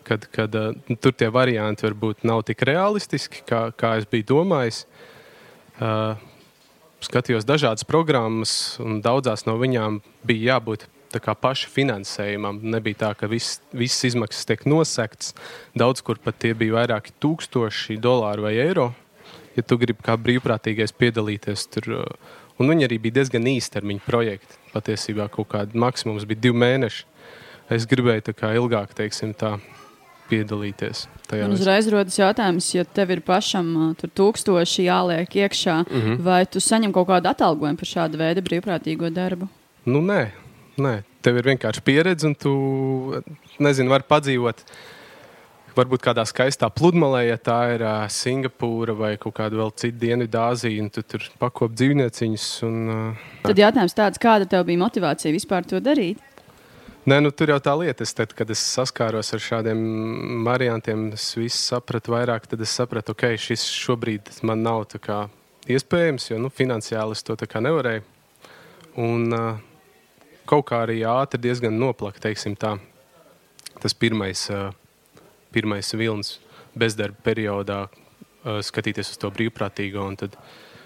kad, 0.06 0.28
kad 0.34 0.56
uh, 0.56 0.96
tur 1.02 1.16
tie 1.18 1.32
varianti 1.34 1.88
varbūt 1.88 2.26
nav 2.28 2.46
tik 2.48 2.64
realistiski, 2.68 3.44
kā, 3.48 3.68
kā 3.78 3.96
es 4.00 4.08
biju 4.10 4.30
domājis. 4.36 4.86
Uh, 5.76 6.16
skatījos 7.04 7.48
dažādas 7.48 7.86
programmas, 7.88 8.76
un 8.82 9.02
daudzās 9.06 9.46
no 9.50 9.58
viņām 9.62 10.02
bija 10.28 10.56
jābūt 10.56 10.88
paša 11.16 11.70
finansējumam. 11.72 12.60
Nebija 12.64 13.06
tā, 13.06 13.12
ka 13.16 13.28
viss, 13.32 13.62
visas 13.72 14.12
izmaksas 14.12 14.48
tiek 14.50 14.66
nosektas. 14.68 15.34
Daudz 15.78 16.04
kur 16.04 16.20
pat 16.20 16.40
tie 16.40 16.54
bija 16.54 16.76
vairāki 16.82 17.14
tūkstoši 17.24 18.00
dolāru 18.04 18.48
vai 18.48 18.56
eiro. 18.60 18.94
Ja 19.56 19.64
tu 19.64 19.78
gribi 19.80 20.04
kā 20.04 20.18
brīvprātīgais 20.20 20.92
piedalīties 20.98 21.70
tur, 21.72 21.92
uh, 21.96 22.34
un 22.60 22.72
viņi 22.72 22.90
arī 22.90 23.00
bija 23.00 23.22
diezgan 23.22 23.48
īstermiņa 23.48 24.04
projekti. 24.04 24.60
Patiesībā 24.74 25.30
kaut 25.32 25.54
kāda 25.54 25.80
maksimums 25.80 26.28
bija 26.28 26.48
divi 26.48 26.60
mēneši. 26.66 27.06
Es 27.76 27.88
gribēju 27.90 28.28
tā 28.28 28.36
kā 28.38 28.52
ilgāk, 28.60 28.92
teiksim, 28.94 29.32
tā 29.34 29.56
piedalīties. 30.30 31.06
Man 31.32 31.56
uzreiz 31.56 31.88
rodas 31.90 32.18
jautājums, 32.20 32.68
ja 32.76 32.86
tev 32.86 33.14
ir 33.16 33.22
pašam 33.26 33.96
tur 34.00 34.12
tūkstoši 34.20 34.88
jāliek 34.88 35.38
iekšā, 35.42 35.78
mm 35.84 36.02
-hmm. 36.02 36.18
vai 36.26 36.46
tu 36.46 36.60
saņem 36.60 36.94
kaut 36.94 37.08
kādu 37.08 37.30
atalgojumu 37.30 37.78
par 37.78 37.90
šādu 37.90 38.18
veidu 38.22 38.42
brīvprātīgo 38.46 39.10
darbu? 39.14 39.48
Nu, 39.86 40.02
nē, 40.02 40.28
nē. 40.78 41.04
tev 41.22 41.38
ir 41.38 41.44
vienkārši 41.44 41.82
pieredze, 41.82 42.28
un 42.28 42.36
tu 42.36 42.52
nezini, 43.60 43.90
vari 43.90 44.04
padzīvot. 44.08 44.62
Varbūt 45.76 46.02
kādā 46.02 46.24
skaistā 46.24 46.70
pludmalē, 46.70 47.26
ja 47.28 47.38
tā 47.38 47.76
ir 47.76 47.82
uh, 47.84 48.06
Singapūra 48.08 48.94
vai 48.96 49.18
kaut 49.18 49.36
kāda 49.36 49.58
vēl 49.60 49.74
cita 49.76 49.98
Dienvidāzija, 50.00 50.82
un 50.82 50.90
tu 50.90 51.02
tur 51.02 51.20
pakop 51.40 51.74
dzīvnieciņus. 51.76 52.46
Un, 52.64 52.88
uh, 52.88 53.26
Tad 53.44 53.60
jautājums 53.60 53.94
tāds, 53.98 54.22
kāda 54.22 54.48
tev 54.48 54.64
bija 54.66 54.80
motivācija 54.80 55.34
vispār 55.36 55.68
to 55.68 55.82
darīt? 55.84 56.18
Nē, 57.06 57.20
nu, 57.22 57.30
tur 57.30 57.52
jau 57.52 57.60
tā 57.62 57.70
lieta, 57.78 58.02
es, 58.02 58.16
tad, 58.18 58.32
kad 58.34 58.50
es 58.50 58.62
saskāros 58.66 59.28
ar 59.36 59.42
šādiem 59.46 59.82
variantiem, 60.42 61.12
es 61.14 61.28
visu 61.38 61.60
sapratu 61.60 62.16
vairāk. 62.16 62.48
Tad 62.50 62.64
es 62.66 62.74
sapratu, 62.74 63.14
ka 63.14 63.30
okay, 63.30 63.38
šis 63.38 63.68
šobrīd 63.70 64.32
man 64.50 64.64
nav 64.66 64.88
kā, 65.04 65.20
iespējams, 65.70 66.32
jo 66.32 66.40
nu, 66.42 66.50
finansiāli 66.50 67.14
es 67.14 67.22
to 67.22 67.38
nevarēju. 67.38 68.02
Un 69.06 69.38
uh, 69.38 69.62
kaut 70.50 70.66
kā 70.72 70.82
arī 70.88 71.04
ātri 71.06 71.44
diezgan 71.46 71.78
noplaka, 71.78 72.26
teiksim 72.26 72.58
tā, 72.58 72.74
tas 73.84 73.94
pirmais, 73.94 74.48
uh, 74.50 74.74
pirmais 75.54 75.94
vilnis 75.94 76.40
bezdarba 76.74 77.22
periodā, 77.22 77.84
uh, 77.86 78.64
skatīties 78.66 79.14
uz 79.14 79.22
to 79.22 79.30
brīvprātīgo. 79.30 80.10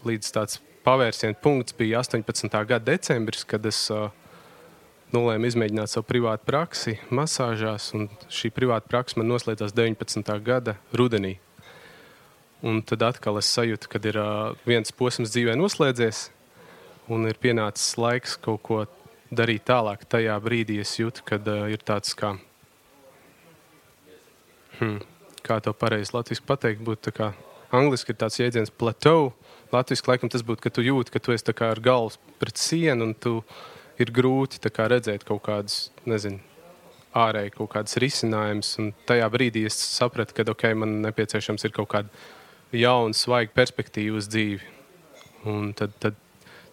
Līdz 0.03 0.36
tāds 0.36 0.60
pavērsienu 0.84 1.39
punkts 1.39 1.79
bija 1.79 2.03
18. 2.03 2.51
gada 2.67 2.91
decembris, 2.91 3.47
kad 3.47 3.63
es 3.71 3.86
uh, 3.88 4.10
nolēmu 5.15 5.50
izmēģināt 5.50 5.91
savu 5.91 6.08
privātu 6.10 6.45
praksi 6.48 6.95
masāžās, 7.13 7.91
šī 8.34 8.52
privāta 8.54 8.89
praksa 8.89 9.19
man 9.19 9.30
noslēdzās 9.32 9.74
19. 9.78 10.34
gada 10.45 10.78
rudenī. 10.93 11.38
Un 12.62 12.82
tad 12.84 13.06
atkal 13.08 13.39
es 13.39 13.50
sajūtu, 13.56 13.88
ka 13.88 14.02
ir 14.04 14.19
viens 14.67 14.91
posms 14.91 15.32
dzīvē 15.32 15.56
noslēdzies, 15.56 16.26
un 17.10 17.30
ir 17.30 17.39
pienācis 17.39 17.95
laiks 17.98 18.36
kaut 18.43 18.62
ko 18.67 18.82
darīt 19.32 19.65
tālāk. 19.69 20.04
Tajā 20.10 20.36
brīdī 20.43 20.80
es 20.84 20.98
jūtu, 21.00 21.24
ka 21.26 21.39
uh, 21.39 21.69
ir 21.72 21.82
tāds 21.86 22.13
kā, 22.19 22.34
hmm, 24.80 25.00
kā 25.45 25.62
to 25.63 25.74
pareizi 25.74 26.13
latviešu 26.17 26.45
pateikt, 26.50 26.84
būtu 26.86 27.10
tā 27.10 27.15
kā 27.15 27.32
angliski 27.76 28.13
ir 28.13 28.19
tāds 28.19 28.41
jēdziens 28.41 28.74
plateau. 28.76 29.32
Latviešu 29.72 30.10
laikam 30.10 30.32
tas 30.34 30.43
būtu, 30.45 30.65
ka 30.65 30.74
tu 30.74 30.86
jūti, 30.86 31.13
ka 31.13 31.22
tu 31.22 31.34
esi 31.36 31.54
ar 31.54 31.80
galvu 31.80 32.17
pret 32.41 32.58
sienu 32.58 33.10
un 33.10 33.13
tu 33.13 33.39
ir 33.99 34.13
grūti 34.15 34.62
kā, 34.71 34.88
redzēt 34.91 35.25
kaut 35.27 35.43
kādus, 35.45 35.89
nezinu, 36.09 36.39
ārēji 37.17 37.55
kaut 37.57 37.71
kādas 37.73 37.97
risinājumus. 38.01 38.75
Tajā 39.09 39.29
brīdī 39.33 39.65
es 39.69 39.77
sapratu, 39.77 40.35
ka 40.35 40.45
okay, 40.53 40.77
man 40.77 40.99
nepieciešams 41.05 41.65
ir 41.65 41.73
kaut 41.75 41.89
kāda 41.93 42.09
jauna, 42.75 43.17
svaiga 43.17 43.53
perspektīva 43.55 44.19
uz 44.19 44.29
dzīvi. 44.29 44.75
Un 45.49 45.71
tad, 45.77 45.95
tad, 46.03 46.17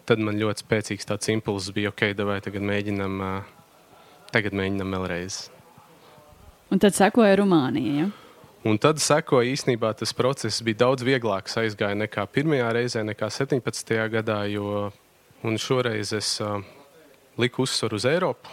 tad 0.05 0.21
man 0.23 0.39
ļoti 0.39 0.65
spēcīgs 0.65 1.07
tāds 1.09 1.31
impulss 1.33 1.73
bija, 1.75 1.93
ok, 1.93 2.11
vai 2.27 2.39
tagad 2.43 2.65
mēģinam, 2.67 3.21
tagad 4.33 4.55
mēģinam 4.57 4.95
vēlreiz. 4.97 5.47
Un 6.71 6.81
tad 6.83 6.97
sekoja 6.97 7.37
Rumānija. 7.39 8.03
Ja? 8.03 8.07
Un 8.67 8.79
tad 8.81 8.99
sekoja 8.99 9.47
īstenībā 9.53 9.93
tas 9.95 10.11
process 10.17 10.59
bija 10.65 10.83
daudz 10.83 11.05
vieglāks 11.07 11.55
aizgāja 11.61 11.95
nekā 11.95 12.25
pirmajā 12.33 12.71
reizē, 12.75 13.03
nekā 13.07 13.29
17. 13.31 13.93
gadā, 14.11 14.41
jo 14.51 14.89
šoreiz 15.61 16.11
es 16.17 16.33
uh, 16.43 16.57
liku 17.37 17.65
uzsvaru 17.65 17.99
uz 17.99 18.05
Eiropu. 18.09 18.49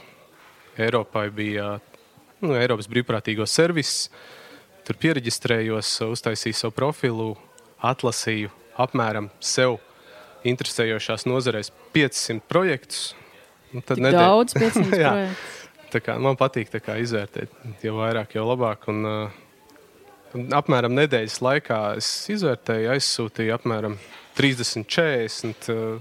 Eiropai 0.79 1.29
bija 1.31 1.79
nu, 2.43 2.55
Eiropas 2.59 2.89
brīvprātīgo 2.91 3.47
serviss. 3.49 4.09
Tur 4.85 4.99
pieregistrējos, 5.01 5.97
uztaisīju 6.13 6.59
savu 6.59 6.75
profilu, 6.77 7.29
atlasīju 7.81 8.51
apmēram 8.81 9.31
sev 9.41 9.79
interesējošās 10.45 11.25
nozarēs 11.31 11.73
500 11.95 12.45
projektus. 12.51 13.15
Tad 13.89 14.03
nedēļ... 14.03 14.21
daudz 14.21 14.57
500 14.59 14.91
projektus. 14.93 15.63
Tā 15.95 16.03
kā, 16.03 16.19
man 16.19 16.37
patīk 16.37 16.73
kā, 16.83 16.99
izvērtēt, 16.99 17.53
jo 17.87 17.97
vairāk, 18.01 18.35
jo 18.35 18.45
labāk. 18.49 18.89
Un, 18.91 19.05
uh, 19.07 20.45
apmēram 20.59 20.95
nedēļas 20.99 21.39
laikā 21.45 21.81
es 22.01 22.09
izvērtēju, 22.35 22.91
aizsūtīju 22.97 23.55
apmēram 23.55 23.95
30, 24.35 24.89
40 24.91 25.71
uh, 25.71 26.01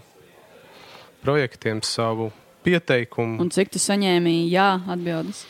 projektiem 1.23 1.83
savu 1.85 2.31
pieteikumu. 2.63 3.39
Un 3.43 3.51
cik 3.53 3.73
tu 3.73 3.81
saņēmi 3.81 4.37
jā 4.51 4.69
atbildes? 4.93 5.43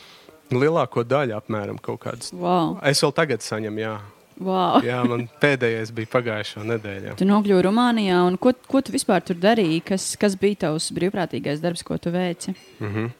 Lielāko 0.54 1.04
daļu 1.08 1.38
apmēram 1.38 1.78
kaut 1.82 2.02
kādas. 2.04 2.34
Wow. 2.36 2.76
Es 2.84 3.00
vēl 3.02 3.14
tagad 3.16 3.44
saņemu 3.44 3.82
jā. 3.82 3.94
Wow. 4.34 4.82
Jā, 4.82 4.98
man 5.06 5.28
pēdējais 5.42 5.92
bija 5.94 6.10
pagājušā 6.10 6.64
nedēļa. 6.66 7.14
Tu 7.18 7.26
nokļuvi 7.28 7.64
Rumānijā, 7.68 8.18
un 8.26 8.38
ko, 8.42 8.52
ko 8.68 8.82
tu 8.84 8.94
vispār 8.94 9.22
tur 9.26 9.38
darīji? 9.40 9.82
Kas, 9.92 10.08
kas 10.20 10.34
bija 10.40 10.66
tavs 10.66 10.90
brīvprātīgais 10.96 11.62
darbs, 11.62 11.84
ko 11.86 11.98
tu 12.02 12.12
veici? 12.14 12.54
Mm 12.80 12.90
-hmm. 12.94 13.10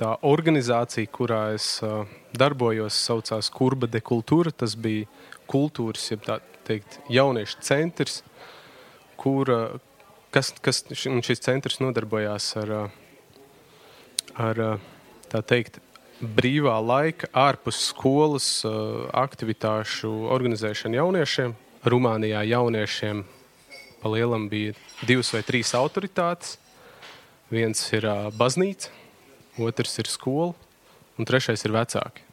Tā 0.00 0.16
organizācija, 0.22 1.06
kurā 1.12 1.54
es 1.54 1.82
uh, 1.82 2.06
darbojos, 2.32 2.94
saucās 2.94 3.50
Kurba 3.50 3.86
de 3.86 4.00
Kultūra. 4.00 4.50
Tas 4.50 4.74
bija 4.74 5.06
kultūras, 5.46 6.10
jeb 6.10 6.24
tā 6.24 6.40
teikt, 6.64 6.98
jauniešu 7.08 7.60
centrs, 7.60 8.22
kur, 9.16 9.50
uh, 9.50 9.78
kas, 10.30 10.54
kas 10.60 10.84
šis 11.22 11.40
centrs 11.40 11.80
nodarbojās 11.80 12.56
ar, 12.56 12.70
uh, 12.70 13.01
ar 14.38 14.60
uh, 14.60 14.80
tā 15.32 15.42
teikt, 15.44 15.78
brīvā 16.22 16.74
laika 16.84 17.28
ārpus 17.34 17.80
skolas 17.90 18.48
uh, 18.68 19.08
aktivitāšu 19.16 20.10
organizēšanu 20.32 21.00
jauniešiem. 21.00 21.54
Rumānijā 21.82 22.44
jauniešiem 22.46 23.24
pa 24.02 24.10
lielam 24.12 24.48
bija 24.50 24.74
divas 25.06 25.32
vai 25.34 25.42
trīs 25.46 25.74
autoritātes. 25.78 26.56
Viens 27.52 27.82
ir 27.92 28.06
uh, 28.08 28.28
baznīca, 28.34 28.92
otrs 29.60 29.98
ir 30.00 30.10
skola, 30.10 30.52
un 31.18 31.28
trešais 31.28 31.66
ir 31.66 31.74
vecāki. 31.74 32.28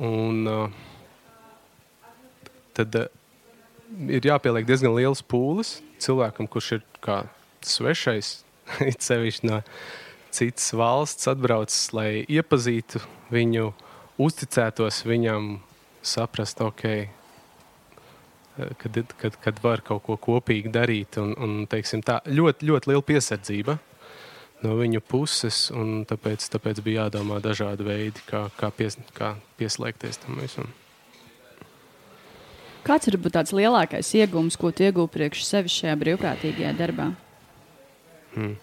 Un, 0.00 0.46
tad 2.78 2.94
ir 4.08 4.28
jāpieliek 4.30 4.68
diezgan 4.68 4.94
liels 4.94 5.20
pūlis 5.26 5.80
cilvēkam, 6.00 6.48
kurš 6.48 6.76
ir 6.78 6.84
kā 7.04 7.24
svešais, 7.66 8.40
it 8.90 9.02
sevišķi 9.04 9.50
no 9.50 9.60
citas 10.32 10.70
valsts 10.76 11.28
atbraucis, 11.30 11.90
lai 11.96 12.24
iepazītu 12.28 13.02
viņu, 13.32 13.70
uzticētos 14.20 15.02
viņam, 15.08 15.52
saprast, 16.06 16.60
ok, 16.64 16.84
kad, 18.80 19.00
kad, 19.20 19.38
kad 19.44 19.62
var 19.62 19.84
kaut 19.86 20.04
ko 20.06 20.16
kopīgi 20.20 20.72
darīt. 20.72 21.18
Un, 21.22 21.34
un, 21.38 21.56
teiksim, 21.70 22.04
tā 22.06 22.20
ļoti, 22.26 22.68
ļoti 22.70 22.92
liela 22.92 23.06
piesardzība 23.06 23.78
no 24.60 24.76
viņu 24.76 25.00
puses, 25.08 25.70
un 25.72 26.04
tāpēc, 26.08 26.44
tāpēc 26.52 26.82
bija 26.84 27.06
jādomā 27.06 27.38
dažādi 27.40 27.86
veidi, 27.86 28.24
kā, 28.28 28.44
kā, 28.60 28.68
pies, 28.76 28.98
kā 29.16 29.34
pieslēgties 29.60 30.20
tam 30.20 30.40
visam. 30.42 30.68
Kāds 32.84 33.08
ir 33.08 33.16
tāds 33.28 33.52
lielākais 33.56 34.08
iegūms, 34.16 34.56
ko 34.60 34.72
tu 34.72 34.86
iegūsi 34.86 35.12
priekš 35.12 35.44
sevis 35.48 35.76
šajā 35.80 35.96
brīvprātīgajā 36.00 36.74
darbā? 36.76 37.12
Hmm 38.34 38.56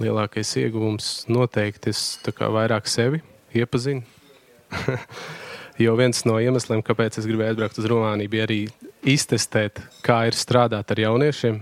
lielākais 0.00 0.54
ieguvums 0.62 1.12
noteikti 1.28 1.92
es 1.92 2.20
vairāk 2.24 2.88
sevi 2.90 3.22
iepazinu. 3.56 4.02
jo 5.84 5.96
viens 5.98 6.24
no 6.28 6.38
iemesliem, 6.40 6.82
kāpēc 6.84 7.18
es 7.20 7.28
gribēju 7.28 7.56
atbraukt 7.56 7.80
uz 7.80 7.88
Rumāniju, 7.90 8.32
bija 8.32 8.46
arī 8.46 8.60
iztestēt, 9.08 9.82
kā 10.04 10.22
ir 10.30 10.38
strādāt 10.38 10.94
ar 10.94 11.02
jauniešiem. 11.06 11.60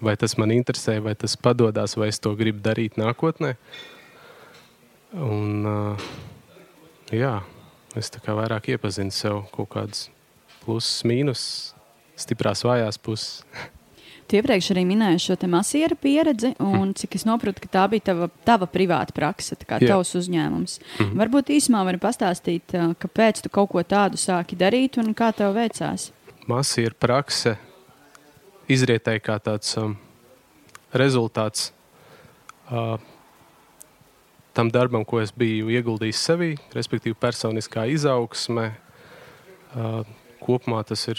Vai 0.00 0.14
tas 0.16 0.36
man 0.40 0.52
interesē, 0.54 0.96
vai 1.04 1.12
tas 1.18 1.36
padodas, 1.36 1.96
vai 2.00 2.08
es 2.08 2.20
to 2.22 2.32
gribu 2.36 2.62
darīt 2.64 2.96
nākotnē. 3.00 3.54
Un, 5.20 5.66
uh, 5.68 6.06
jā, 7.12 7.34
es 7.98 8.08
tā 8.14 8.22
kā 8.24 8.36
vairāk 8.38 8.70
iepazinu 8.72 9.12
sev 9.12 9.42
kaut 9.52 9.68
kādas 9.74 10.06
pluses, 10.62 11.02
mīnus, 11.04 11.42
stiprās, 12.20 12.64
vājās 12.64 13.00
puses. 13.00 13.44
Tu 14.30 14.38
iepriekš 14.38 14.68
arī 14.70 14.84
minēji 14.86 15.24
šo 15.24 15.34
masīvu 15.50 15.96
pieredzi, 15.98 16.52
un 16.62 16.92
cik 16.94 17.16
es 17.18 17.24
saprotu, 17.26 17.64
ka 17.64 17.70
tā 17.74 17.86
bija 17.90 18.04
tava, 18.12 18.28
tava 18.46 18.68
privāta 18.70 19.10
praksa, 19.16 19.56
kā 19.58 19.80
Jā. 19.82 19.96
tavs 19.96 20.14
uzņēmums. 20.14 20.76
Mm 20.78 21.06
-hmm. 21.06 21.16
Varbūt 21.18 21.50
īsumā 21.50 21.80
vari 21.84 21.98
pastāstīt, 21.98 22.70
kāpēc 23.02 23.42
tu 23.42 23.48
kaut 23.50 23.70
ko 23.70 23.82
tādu 23.82 24.14
sāki 24.14 24.54
darīt 24.54 24.98
un 25.02 25.14
kā 25.14 25.32
tev 25.34 25.54
veicās. 25.54 26.12
Masīva 26.46 26.94
prakse 26.94 27.56
izrietēja 28.68 29.18
kā 29.18 29.38
tāds 29.42 29.76
um, 29.76 29.96
rezultāts 30.94 31.72
uh, 32.70 33.00
tam 34.52 34.70
darbam, 34.70 35.04
ko 35.04 35.20
es 35.20 35.32
biju 35.32 35.68
ieguldījis 35.70 36.22
sevī, 36.30 36.56
respektīvi 36.72 37.14
personiskā 37.14 37.86
izaugsme. 37.90 38.76
Uh, 39.74 40.06
kopumā 40.40 40.84
tas 40.86 41.08
ir 41.08 41.18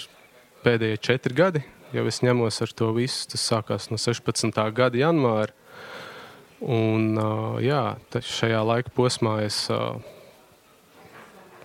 pēdējie 0.63 0.97
četri 0.97 1.34
gadi, 1.34 1.63
jau 1.95 2.06
es 2.08 2.21
ņemos 2.23 2.62
ar 2.63 2.71
to 2.75 2.91
visu. 2.95 3.27
Tas 3.34 3.43
sākās 3.51 3.89
no 3.91 3.99
16. 4.01 4.63
gada 4.75 4.99
janvāra. 4.99 5.54
Un, 6.62 7.15
uh, 7.17 7.58
jā, 7.63 7.95
šajā 8.13 8.60
laika 8.62 8.91
posmā 8.93 9.39
es 9.47 9.63
uh, 9.73 9.95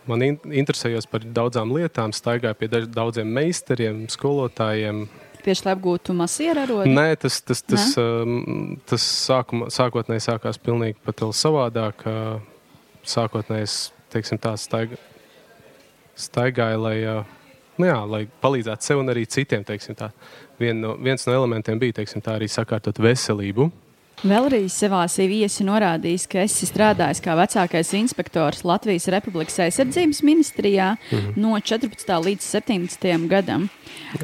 man 0.08 0.24
in 0.24 0.38
interesējos 0.62 1.08
par 1.10 1.24
daudzām 1.36 1.74
lietām, 1.76 2.14
staigāju 2.16 2.58
pie 2.60 2.68
daudziem 2.86 3.28
meistariem, 3.38 4.06
skolotājiem. 4.12 5.04
Tieši 5.44 5.66
lai 5.66 5.74
apgūtu 5.76 6.16
masīru 6.16 6.64
arodu? 6.64 6.90
Nē, 6.90 7.10
tas, 7.22 7.38
tas, 7.44 7.60
tas, 7.62 7.92
Nē? 7.92 8.24
Um, 8.24 8.78
tas 8.88 9.04
sākuma, 9.04 9.68
sākotnēji 9.74 10.24
sākās 10.30 10.58
pilnīgi 10.62 10.98
pat 11.06 11.22
savādāk. 11.36 12.06
Uh, 12.08 12.40
sākotnēji 13.06 13.68
es, 13.68 13.76
teiksim 14.14 14.40
tā, 14.42 14.56
staigāju, 14.58 14.98
staigāju 16.18 16.82
lai 16.82 16.96
uh, 17.04 17.35
nu 17.78 17.88
jā, 17.88 17.98
lai 18.08 18.26
palīdzētu 18.42 18.88
sev 18.88 19.02
un 19.02 19.12
arī 19.12 19.26
citiem. 19.26 19.64
Vien 20.58 20.78
no, 20.80 20.94
viens 20.96 21.26
no 21.26 21.34
elementiem 21.36 21.78
bija 21.78 22.00
teiksim, 22.00 22.22
tā, 22.24 22.38
arī 22.38 22.48
sakārtot 22.48 22.98
veselību. 23.02 23.70
Vēl 24.24 24.46
arī 24.48 24.62
savā 24.72 25.02
CV 25.12 25.42
esi 25.44 25.64
norādījis, 25.66 26.24
ka 26.32 26.40
esi 26.40 26.64
strādājis 26.64 27.18
kā 27.20 27.34
vecākais 27.36 27.90
inspektors 27.98 28.62
Latvijas 28.64 29.10
Republikas 29.12 29.58
aizsardzības 29.66 30.22
ministrijā 30.24 30.94
mm 30.94 31.18
-hmm. 31.18 31.36
no 31.36 31.60
14. 31.60 32.14
līdz 32.24 32.40
17. 32.40 33.28
gadam. 33.28 33.68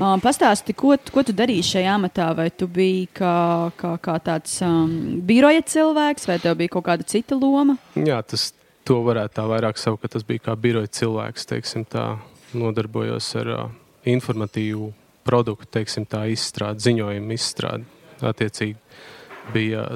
Um, 0.00 0.20
pastāsti, 0.20 0.72
ko, 0.72 0.96
ko 1.12 1.22
tu 1.22 1.32
darīji 1.32 1.62
šajā 1.62 1.92
amatā? 1.94 2.36
Vai 2.36 2.50
tu 2.50 2.66
biji 2.66 3.08
kā, 3.14 3.70
kā, 3.76 3.98
kā 3.98 4.18
tāds 4.18 4.62
um, 4.62 5.20
biroja 5.20 5.60
cilvēks, 5.60 6.28
vai 6.28 6.38
tev 6.38 6.56
bija 6.56 6.68
kaut 6.68 6.84
kāda 6.84 7.04
cita 7.04 7.34
loma? 7.34 7.76
Jā, 7.94 8.22
tas 8.22 8.54
varētu 8.88 9.34
tā 9.34 9.44
vairāk 9.46 9.76
saukt, 9.76 10.02
ka 10.02 10.08
tas 10.08 10.24
bija 10.24 10.38
kā 10.38 10.56
biroja 10.56 10.86
cilvēks. 10.86 11.46
Teiksim, 11.46 11.84
tā 11.84 12.16
nodarbojos 12.58 13.28
ar 13.40 13.52
uh, 13.52 13.66
informatīvu 14.08 14.92
produktu, 15.26 15.68
teiksim, 15.78 16.06
tā 16.08 16.24
izstrādi, 16.32 16.86
ziņojumu 16.88 17.36
izstrādi. 17.36 17.86
Attiecīgi 18.22 18.76
bija 19.54 19.86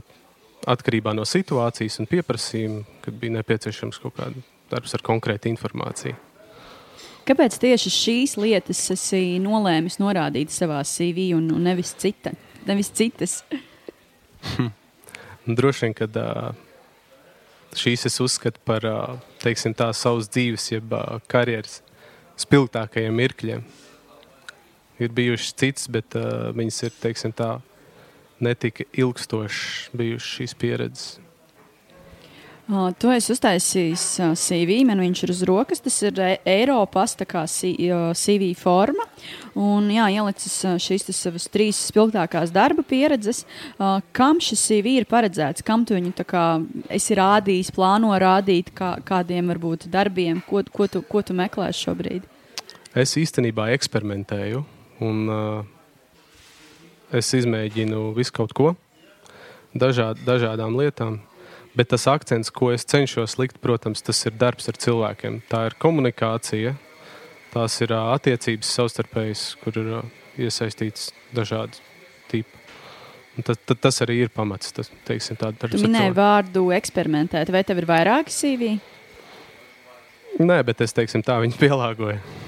atkarībā 0.67 1.15
no 1.15 1.27
situācijas 1.27 2.01
un 2.03 2.09
pieprasījuma, 2.11 2.83
kad 3.05 3.19
bija 3.21 3.37
nepieciešams 3.39 4.01
kaut 4.03 4.17
kāda 4.19 4.43
darbs 4.71 4.97
ar 4.97 5.05
konkrētu 5.07 5.51
informāciju. 5.53 6.17
Kāpēc 7.27 7.57
tieši 7.59 7.91
šīs 7.91 8.37
lietas 8.39 8.81
esi 8.95 9.39
nolēmis 9.43 9.99
norādīt 9.99 10.53
savā 10.55 10.79
CV 10.87 11.33
un, 11.35 11.49
un 11.55 11.65
nevis, 11.67 11.91
cita, 11.99 12.33
nevis 12.69 12.93
citas? 12.95 13.41
Droši 15.59 15.87
vien, 15.87 15.97
ka 15.99 16.07
uh, 16.07 16.53
šīs 17.75 18.07
es 18.11 18.21
uzskatu 18.23 18.63
par 18.67 18.87
uh, 18.87 19.19
teiksim, 19.43 19.75
tā, 19.75 19.91
savas 19.95 20.31
dzīves, 20.31 20.71
jeb 20.77 20.95
uh, 20.95 21.19
karjeras 21.31 21.81
spilgtākajiem 22.41 23.17
mirkļiem. 23.17 23.65
Ir 25.03 25.13
bijušas 25.13 25.53
citas, 25.61 25.89
bet 25.93 26.17
uh, 26.17 26.51
viņas 26.57 26.83
ir 26.89 26.95
teiksim, 27.03 27.35
tā, 27.37 27.59
netika 28.41 28.87
ilgstošas 28.97 29.93
bijušas 29.97 30.35
šīs 30.39 30.57
pieredzes. 30.61 31.26
Uh, 32.67 32.89
tu 32.99 33.13
esi 33.15 33.31
uztaisījis 33.31 34.05
uh, 34.25 34.33
CV, 34.35 34.81
man 34.89 34.99
viņš 34.99 35.21
ir 35.23 35.31
uz 35.31 35.43
rokas. 35.47 35.79
Tas 35.85 36.01
ir 36.03 36.17
e 36.19 36.33
Eiropas 36.51 37.13
CV 38.19 38.49
forma. 38.59 39.05
Un, 39.55 39.87
jā, 39.95 40.09
ielicis 40.11 40.57
uh, 40.67 40.75
šīs 40.83 41.07
savas 41.15 41.47
trīs 41.47 41.79
spilgtākās 41.93 42.51
darba 42.51 42.83
pieredzes. 42.83 43.45
Uh, 43.79 44.01
kam 44.11 44.41
šis 44.43 44.65
CV 44.67 44.97
ir 44.99 45.07
paredzēts? 45.07 45.63
Kam 45.63 45.85
tu 45.87 45.95
viņu 45.95 46.11
kā, 46.27 46.47
esi 46.91 47.15
rādījis, 47.15 47.71
plāno 47.77 48.11
rādīt, 48.19 48.75
kā, 48.75 48.97
kādiem 49.07 49.55
varbūt 49.55 49.87
darbiem, 49.87 50.43
ko, 50.49 50.65
ko, 50.67 50.91
tu, 50.91 51.05
ko 51.07 51.23
tu 51.23 51.39
meklē 51.39 51.71
šobrīd? 51.71 52.27
Es 52.99 53.15
īstenībā 53.15 53.69
eksperimentēju, 53.77 54.65
un 55.07 55.23
uh, 55.31 55.63
es 57.15 57.31
izmēģinu 57.31 58.11
visu 58.19 58.35
kaut 58.35 58.59
ko, 58.59 58.75
dažād, 59.71 60.19
dažādām 60.27 60.75
lietām. 60.83 61.23
Bet 61.77 61.91
tas 61.93 62.07
akcents, 62.09 62.49
ko 62.49 62.71
es 62.73 62.87
cenšos 62.89 63.37
likt, 63.37 63.59
protams, 63.61 64.01
tas 64.05 64.23
ir 64.25 64.37
darbs 64.41 64.71
ar 64.71 64.79
cilvēkiem. 64.81 65.43
Tā 65.51 65.67
ir 65.69 65.77
komunikācija, 65.83 66.73
tās 67.53 67.77
ir 67.85 67.93
attiecības 67.97 68.71
savstarpējas, 68.79 69.43
kur 69.61 69.77
ir 69.83 69.91
iesaistīts 70.47 71.11
dažādi 71.37 71.85
tipi. 72.33 72.65
Tas, 73.45 73.61
tas, 73.69 73.77
tas 73.85 74.01
arī 74.07 74.23
ir 74.25 74.33
pamats. 74.33 74.73
Tas, 74.73 74.89
teiksim, 75.05 75.37
tu 75.37 75.83
minēji 75.85 76.17
vārdu 76.17 76.71
eksperimentēt, 76.79 77.53
vai 77.53 77.61
tev 77.69 77.85
ir 77.85 77.91
vairāki 77.93 78.33
CV? 78.33 78.73
Nē, 80.41 80.63
bet 80.65 80.81
es 80.85 80.97
teiksim, 80.97 81.25
tā 81.25 81.37
viņu 81.45 81.61
pielāgoju 81.61 82.46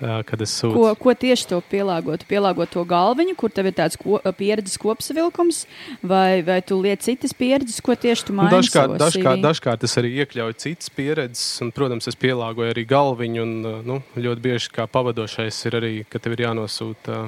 kad 0.00 0.42
es 0.44 0.52
sūtu. 0.58 0.76
Ko, 0.76 0.90
ko 1.00 1.14
tieši 1.16 1.48
to 1.50 1.60
pielāgot? 1.70 2.26
Pielāgot 2.28 2.72
to 2.74 2.84
galviņu, 2.88 3.36
kur 3.38 3.52
tev 3.54 3.70
ir 3.70 3.76
tāds 3.78 3.96
ko, 4.00 4.18
pieredzes 4.36 4.76
kopsavilkums, 4.80 5.62
vai, 6.04 6.42
vai 6.46 6.58
tu 6.66 6.78
liec 6.82 7.04
citas 7.06 7.32
pieredzes, 7.36 7.80
ko 7.84 7.96
tieši 7.96 8.28
tu 8.28 8.36
maini? 8.36 8.52
Dažkārt, 8.52 8.98
dažkārt, 9.00 9.44
dažkārt 9.44 9.86
es 9.88 9.96
arī 10.00 10.12
iekļauju 10.24 10.58
citas 10.66 10.92
pieredzes, 10.92 11.46
un, 11.64 11.72
protams, 11.76 12.08
es 12.10 12.18
pielāgoju 12.20 12.74
arī 12.74 12.84
galviņu, 12.88 13.46
un 13.46 13.80
nu, 13.88 13.98
ļoti 14.20 14.44
bieži 14.44 14.74
kā 14.76 14.88
pavadošais 14.90 15.62
ir 15.70 15.80
arī, 15.80 15.94
ka 16.10 16.20
tev 16.20 16.36
ir 16.36 16.44
jānosūta 16.48 17.24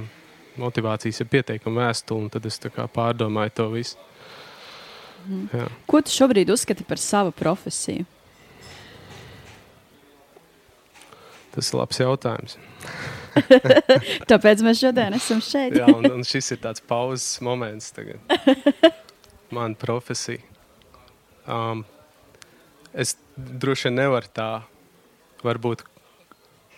motivācijas 0.59 1.23
ir 1.23 1.33
pieteikuma 1.33 1.87
vēstule, 1.87 2.27
un 2.27 2.31
tad 2.35 2.47
es 2.51 2.61
pārdomāju 2.61 3.57
to 3.57 3.71
visu. 3.73 4.07
Jā. 5.53 5.67
Ko 5.89 6.01
tu 6.05 6.13
šobrīd 6.13 6.51
uzskati 6.53 6.87
par 6.89 7.01
savu 7.01 7.35
profesiju? 7.37 8.07
Tas 11.59 11.73
ir 11.73 11.81
labs 11.81 11.99
jautājums. 11.99 12.53
Tāpēc 14.31 14.63
mēs 14.63 14.79
šodien 14.79 15.17
esam 15.17 15.41
šeit. 15.43 15.75
Jā, 15.75 15.89
un, 15.91 16.07
un 16.07 16.23
šis 16.27 16.53
ir 16.55 16.61
tāds 16.63 16.85
pauzes 16.87 17.41
moments. 17.43 17.91
Mana 19.57 19.75
profesija. 19.81 20.39
Um, 21.49 21.83
es 22.95 23.17
droši 23.35 23.89
vien 23.89 23.99
nevaru 24.05 24.31
tā, 24.39 24.49
varbūt 25.43 25.83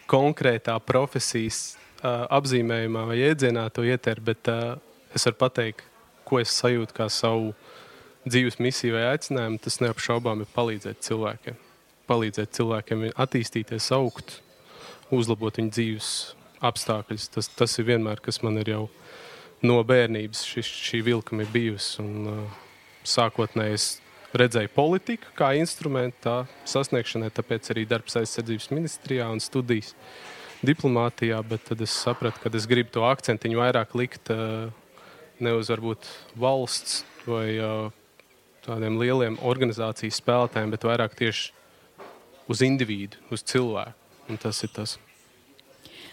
konkrētā 0.09 0.79
profesijas 0.81 1.75
uh, 2.01 2.25
apzīmējumā 2.40 3.05
vai 3.12 3.21
iedzienā 3.29 3.69
to 3.77 3.85
ietert, 3.85 4.25
bet 4.25 4.49
uh, 4.49 4.79
es 5.12 5.29
varu 5.29 5.43
pateikt, 5.45 5.85
ko 6.25 6.40
es 6.40 6.57
sajūtu 6.57 6.97
kā 6.97 7.12
savu 7.12 7.53
dzīves 8.25 8.62
misiju 8.64 8.97
vai 8.97 9.11
aicinājumu. 9.12 9.61
Tas 9.61 9.83
neapšaubām 9.85 10.47
ir 10.47 10.55
palīdzēt 10.57 11.05
cilvēkiem. 11.05 11.66
Palīdzēt 12.09 12.57
cilvēkiem 12.57 13.11
attīstīties, 13.12 13.93
augt, 13.93 14.40
uzlabot 15.14 15.59
viņu 15.61 15.75
dzīves 15.75 16.11
apstākļus. 16.64 17.29
Tas, 17.35 17.49
tas 17.57 17.79
ir 17.81 17.88
vienmēr, 17.88 18.20
kas 18.23 18.42
man 18.44 18.61
ir 18.61 18.73
jau 18.75 18.83
no 19.66 19.81
bērnības 19.85 20.44
šis, 20.49 20.68
šī 20.90 21.03
vilkuma 21.11 21.44
ir 21.44 21.53
bijusi. 21.55 22.01
Un, 22.05 22.31
uh, 22.31 22.66
sākotnēji 23.07 23.77
es 23.77 23.87
redzēju 24.37 24.70
politiku 24.75 25.33
kā 25.38 25.55
instrumentu 25.59 26.20
tā 26.27 26.37
sasniegšanai, 26.68 27.31
tāpēc 27.35 27.73
arī 27.73 27.87
darbs 27.88 28.18
aizsardzības 28.20 28.68
ministrijā 28.75 29.27
un 29.33 29.40
studijas 29.42 29.94
diplomātijā, 30.61 31.40
bet 31.49 31.64
tad 31.70 31.81
es 31.81 31.94
sapratu, 31.96 32.42
ka 32.42 32.53
es 32.55 32.68
gribu 32.68 32.92
to 32.94 33.07
akcentiņu 33.09 33.62
vairāk 33.62 33.96
likt 33.96 34.31
uh, 34.35 34.68
ne 35.40 35.55
uz 35.57 35.73
varbūt 35.73 36.09
valsts 36.38 37.01
vai 37.25 37.57
uh, 37.57 37.88
tādiem 38.66 39.01
lieliem 39.01 39.40
organizācijas 39.40 40.20
spēlētājiem, 40.20 40.75
bet 40.77 40.85
vairāk 40.87 41.16
tieši 41.18 41.57
uz 42.51 42.61
individu, 42.66 43.20
uz 43.33 43.44
cilvēku. 43.46 44.00
Un 44.31 44.37
tas 44.38 44.62
ir 44.62 44.71
tas. 44.71 44.99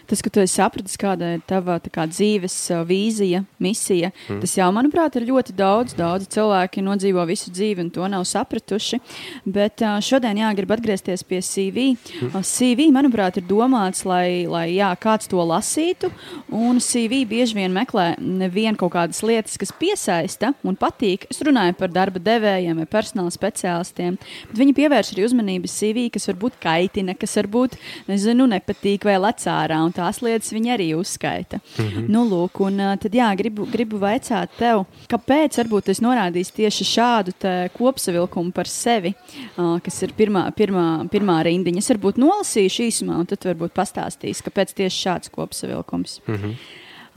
Tas, 0.08 0.22
ka 0.24 0.30
tu 0.32 0.40
saprati, 0.48 0.94
kāda 0.96 1.34
ir 1.36 1.42
tava 1.44 1.76
kā, 1.92 2.06
dzīves 2.08 2.54
vīzija, 2.88 3.42
misija, 3.60 4.08
mm. 4.28 4.38
tas 4.40 4.54
jau, 4.56 4.68
manuprāt, 4.72 5.18
ir 5.18 5.26
ļoti 5.28 5.52
daudz. 5.58 5.92
Daudzi 5.98 6.30
cilvēki 6.32 6.84
nodzīvo 6.86 7.24
visu 7.28 7.52
dzīvi 7.52 7.84
un 7.84 7.90
to 7.92 8.06
nav 8.08 8.24
sapratuši. 8.28 9.00
Bet 9.44 9.84
šodien 10.04 10.40
jāgrib 10.40 10.72
atgriezties 10.72 11.24
pie 11.28 11.42
CV. 11.44 11.90
Mm. 12.22 12.38
CV, 12.40 12.86
manuprāt, 12.94 13.36
ir 13.36 13.44
domāts, 13.50 14.06
lai, 14.08 14.46
lai 14.48 14.64
jā, 14.78 14.88
kāds 15.02 15.28
to 15.28 15.44
lasītu. 15.44 16.08
Un 16.56 16.80
CV 16.80 17.20
bieži 17.28 17.58
vien 17.58 17.74
meklē 17.74 18.14
nevienu 18.16 18.80
kaut 18.80 18.94
kādas 18.96 19.20
lietas, 19.26 19.58
kas 19.60 19.74
piesaista 19.76 20.54
un 20.64 20.78
patīk. 20.78 21.28
Es 21.28 21.42
runāju 21.44 21.76
par 21.76 21.92
darba 21.92 22.22
devējiem 22.22 22.80
vai 22.80 22.88
personāla 22.88 23.34
speciālistiem, 23.34 24.16
bet 24.48 24.64
viņi 24.64 24.76
pievērš 24.80 25.12
arī 25.12 25.28
uzmanību 25.28 25.68
CV, 25.68 26.08
kas 26.16 26.30
varbūt 26.32 26.58
kaitina, 26.64 27.16
kas 27.18 27.36
varbūt 27.42 27.76
nezinu, 28.08 28.48
nepatīk 28.56 29.04
vai 29.08 29.20
lecārā. 29.20 29.84
Un 29.84 29.94
tās 29.98 30.20
lietas 30.24 30.52
viņi 30.54 30.72
arī 30.74 30.88
uzskaita. 30.96 31.60
Mm 31.78 31.84
-hmm. 31.88 32.08
nu, 32.14 32.24
lūk, 32.30 32.62
un, 32.64 32.82
tad 33.02 33.14
jā, 33.14 33.28
gribu, 33.36 33.66
gribu 33.70 34.00
vaicāt 34.02 34.54
tev, 34.58 34.84
kāpēc 35.10 35.58
varbūt 35.62 35.90
es 35.92 36.02
norādīju 36.04 36.54
tieši 36.60 36.88
šādu 36.94 37.34
kopsavilkumu 37.76 38.52
par 38.52 38.68
sevi, 38.70 39.14
kas 39.56 40.02
ir 40.02 40.14
pirmā, 40.18 40.48
pirmā, 40.56 41.08
pirmā 41.12 41.38
rindiņa. 41.44 41.78
Es 41.78 41.90
varbūt 41.90 42.18
nolasīšu 42.18 42.82
īsumā, 42.88 43.18
un 43.18 43.26
tad 43.26 43.44
varbūt 43.44 43.74
pastāstīs, 43.74 44.42
kāpēc 44.46 44.74
tieši 44.74 45.08
šāds 45.08 45.30
kopsavilkums. 45.30 46.20
Mm 46.26 46.34
-hmm. 46.34 46.54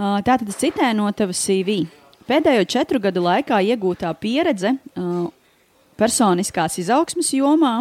Tātad 0.02 0.50
es 0.50 0.58
citēju 0.58 0.96
no 0.98 1.12
tava 1.12 1.34
CV. 1.34 1.86
Pēdējo 2.28 2.66
četru 2.66 3.00
gadu 3.00 3.22
laikā 3.22 3.60
iegūtā 3.74 4.14
pieredze 4.14 4.76
uh, 4.96 5.30
personiskās 6.02 6.80
izaugsmas 6.82 7.32
jomā, 7.38 7.76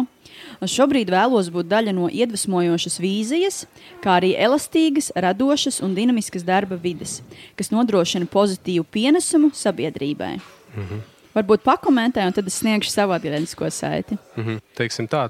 Šobrīd 0.61 1.09
vēlos 1.09 1.49
būt 1.53 1.69
daļa 1.71 1.93
no 1.97 2.07
iedvesmojošas 2.11 2.99
vīzijas, 3.01 3.63
kā 4.03 4.19
arī 4.19 4.33
elastīgas, 4.37 5.09
radošas 5.17 5.81
un 5.85 5.95
dinamiskas 5.97 6.45
darba 6.45 6.77
vides, 6.81 7.19
kas 7.57 7.71
nodrošina 7.73 8.29
pozitīvu 8.29 8.85
pienesumu 8.93 9.51
sabiedrībai. 9.57 10.35
Mm 10.75 10.83
-hmm. 10.83 11.01
Varbūt 11.33 11.63
pakomentē, 11.63 12.25
un 12.27 12.33
tad 12.33 12.47
es 12.47 12.59
sniegšu 12.59 12.89
savu 12.91 13.13
atgādnisko 13.13 13.69
saiti. 13.69 14.17
Mm 14.35 14.43
-hmm. 14.43 14.59
Teiksim 14.75 15.07
tā, 15.07 15.29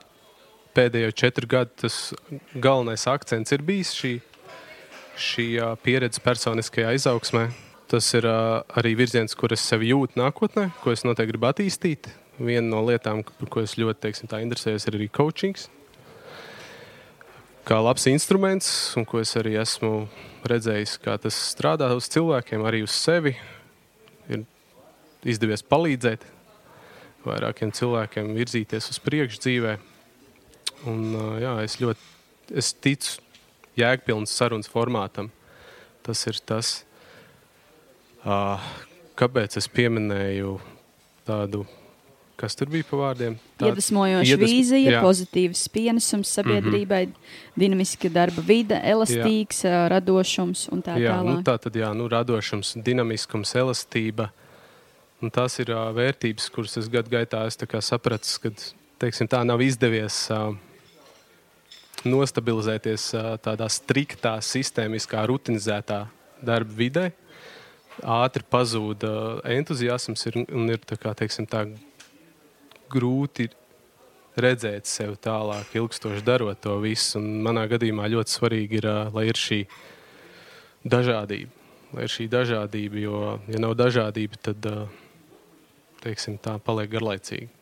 pēdējo 0.75 1.11
četru 1.11 1.47
gadu 1.47 1.71
tas 1.81 2.13
galvenais 2.53 3.07
akcents 3.07 3.51
ir 3.51 3.61
bijis 3.61 3.93
šī, 3.93 4.19
šī 5.17 5.75
pieredze 5.83 6.19
personiskajā 6.19 6.93
izaugsmē. 6.93 7.51
Tas 7.87 8.13
ir 8.13 8.25
uh, 8.25 8.61
arī 8.75 8.95
virziens, 8.95 9.35
kur 9.35 9.53
es 9.53 9.59
sevi 9.59 9.89
jūtu 9.91 10.15
nākotnē, 10.15 10.71
ko 10.83 10.91
es 10.91 11.03
noteikti 11.03 11.31
gribu 11.31 11.45
attīstīt 11.45 12.07
viena 12.45 12.67
no 12.67 12.81
lietām, 12.87 13.23
par 13.23 13.49
ko 13.51 13.63
es 13.63 13.77
ļoti 13.79 14.01
teiksim, 14.07 14.31
interesējos, 14.41 14.87
ir 14.87 14.97
arī 14.99 15.07
coaching. 15.13 15.57
Kā 17.67 17.77
labs 17.77 18.07
instruments, 18.09 18.69
un 18.97 19.05
ko 19.05 19.21
es 19.21 19.35
arī 19.37 19.55
esmu 19.61 20.07
redzējis, 20.49 20.95
kā 21.03 21.17
tas 21.21 21.37
strādā 21.51 21.91
uz 21.93 22.09
cilvēkiem, 22.11 22.63
arī 22.65 22.81
uz 22.85 22.95
sevi. 22.97 23.35
Ir 24.31 24.45
izdevies 25.27 25.61
palīdzēt 25.61 26.25
vairākiem 27.25 27.73
cilvēkiem 27.77 28.33
virzīties 28.37 28.89
uz 28.93 29.01
priekšu 29.05 29.43
dzīvē. 29.45 29.75
Un, 30.89 31.03
jā, 31.43 31.53
es 31.61 31.77
ļoti 31.81 32.57
es 32.57 32.71
ticu 32.73 33.21
jēgpilnas 33.79 34.33
sarunas 34.33 34.69
formātam. 34.71 35.29
Tas 36.01 36.23
ir 36.27 36.39
tas, 36.49 36.79
kāpēc 39.21 39.57
es 39.61 39.69
pieminēju 39.69 40.55
tādu 41.27 41.63
Kas 42.41 42.57
tur 42.57 42.71
bija 42.73 42.85
pa 42.89 42.97
vārdiem? 42.97 43.35
Iedvesmojoša 43.61 44.33
iedvesmo, 44.33 44.49
vīzija, 44.49 44.93
jā. 44.95 45.01
pozitīvs 45.05 45.61
pienesums 45.69 46.31
sabiedrībai, 46.39 47.03
mm 47.05 47.11
-hmm. 47.11 47.59
dinamiska 47.63 48.09
darba 48.09 48.41
vide, 48.47 48.79
elastīgs, 48.81 49.61
jā. 49.67 49.83
radošums 49.93 50.63
un 50.73 50.81
tā 50.81 50.97
jā, 50.97 51.13
tālāk. 51.13 51.35
Nu, 51.37 51.43
tā 51.45 51.57
tad 51.61 51.77
jā, 51.77 51.91
nu, 51.93 52.07
radošums, 52.09 52.73
dinamiskums, 52.81 53.53
elastība. 53.55 54.31
Un 55.21 55.29
tās 55.29 55.59
ir 55.61 55.69
uh, 55.69 55.93
vērtības, 55.93 56.49
kuras 56.49 56.77
es 56.77 56.89
gadu 56.89 57.13
gaitā 57.13 57.45
sapratu, 57.81 58.27
ka 58.41 58.49
teiksim, 58.97 59.27
tā 59.27 59.43
nav 59.45 59.61
izdevies 59.61 60.31
uh, 60.33 60.55
nostabilizēties 62.03 63.13
uh, 63.13 63.37
tādā 63.37 63.69
striktā, 63.69 64.39
sistēmiskā, 64.41 65.21
rutinizētā 65.29 66.07
darba 66.41 66.73
vidē. 66.73 67.11
Ātri 68.01 68.41
pazūd 68.49 69.05
uh, 69.05 69.39
entuziasms 69.45 70.25
ir, 70.25 70.41
un 70.49 70.73
ir 70.73 70.81
tā 70.89 70.97
kā, 70.97 71.13
teiksim, 71.13 71.45
tā 71.45 71.67
grūti 72.91 73.47
redzēt 74.41 74.87
sevi 74.87 75.17
tālāk, 75.21 75.73
ilgstoši 75.75 76.23
darot 76.25 76.61
to 76.63 76.77
visu. 76.83 77.19
Un 77.19 77.41
manā 77.45 77.65
gadījumā 77.71 78.09
ļoti 78.11 78.35
svarīgi 78.37 78.79
ir, 78.79 78.89
lai 79.11 79.25
ir 79.29 79.39
šī 79.39 79.61
dažādība. 80.87 81.51
Lai 81.91 82.05
ir 82.07 82.13
šī 82.13 82.27
dažādība, 82.31 83.01
jo, 83.03 83.23
ja 83.51 83.59
nav 83.59 83.75
dažādība, 83.79 84.39
tad 84.47 84.67
teiksim, 86.01 86.39
tā 86.41 86.55
paliek 86.63 86.91
garlaicīga. 86.93 87.60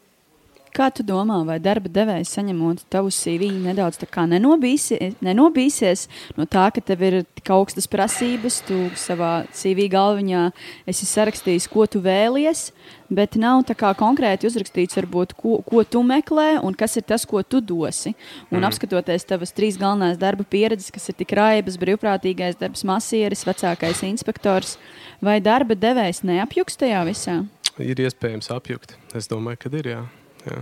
Kā 0.76 0.89
tu 0.93 1.03
domā, 1.05 1.39
vai 1.47 1.57
darba 1.61 1.89
devējs 1.89 2.36
saņemot 2.36 2.84
tavu 2.93 3.09
CV 3.13 3.49
nedaudz 3.63 3.97
nenobīsies, 4.30 5.15
nenobīsies 5.26 6.05
no 6.38 6.45
tā, 6.45 6.67
ka 6.74 6.82
tev 6.82 7.01
ir 7.07 7.17
tik 7.38 7.49
augstas 7.55 7.88
prasības, 7.89 8.61
tu 8.67 8.78
savā 8.95 9.47
CV 9.55 9.88
galviņā 9.89 10.43
esi 10.89 11.07
sarakstījis, 11.09 11.67
ko 11.72 11.88
tu 11.89 12.01
vēlies, 12.05 12.70
bet 13.09 13.36
nav 13.41 13.65
konkrēti 13.97 14.45
uzrakstīts, 14.49 14.97
varbūt, 14.99 15.34
ko, 15.34 15.57
ko 15.65 15.84
tu 15.84 16.03
meklē 16.05 16.61
un 16.61 16.78
kas 16.78 16.97
ir 17.01 17.07
tas, 17.09 17.26
ko 17.26 17.41
tu 17.41 17.61
dosi. 17.61 18.13
Un 18.51 18.59
mm. 18.61 18.70
apskatoties 18.70 19.26
tavas 19.26 19.55
trīs 19.55 19.80
galvenās 19.82 20.22
darba 20.22 20.45
pieredzes, 20.45 20.93
kas 20.93 21.09
ir 21.09 21.17
tik 21.17 21.34
raibas, 21.39 21.80
brīvprātīgais 21.82 22.59
darbs, 22.61 22.86
masieris, 22.86 23.45
vecākais 23.47 24.05
inspektors, 24.05 24.78
vai 25.22 25.39
darba 25.41 25.74
devējs 25.74 26.22
neapjuks 26.30 26.78
tajā 26.78 27.03
visā? 27.09 27.41
Ir 27.80 27.99
iespējams 28.03 28.51
apjukt. 28.51 28.97
Es 29.15 29.32
domāju, 29.32 29.63
ka 29.63 29.78
ir 29.80 29.93
jā. 29.95 30.01
Jā. 30.49 30.59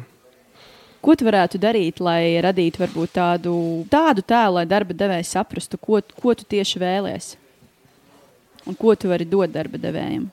Ko 1.03 1.13
tu 1.15 1.27
varētu 1.27 1.59
darīt, 1.61 2.01
lai 2.03 2.39
radītu 2.43 2.81
varbūt, 2.81 3.13
tādu, 3.15 3.53
tādu 3.91 4.23
tēlu, 4.27 4.57
lai 4.57 4.65
darba 4.67 4.95
devējs 4.97 5.35
saprastu, 5.37 5.77
ko, 5.79 6.01
ko 6.19 6.33
tu 6.35 6.47
tieši 6.49 6.81
vēlēsies? 6.81 7.35
Un 8.67 8.75
ko 8.75 8.95
tu 8.99 9.07
vari 9.07 9.27
dot 9.29 9.53
darba 9.53 9.79
devējiem? 9.79 10.25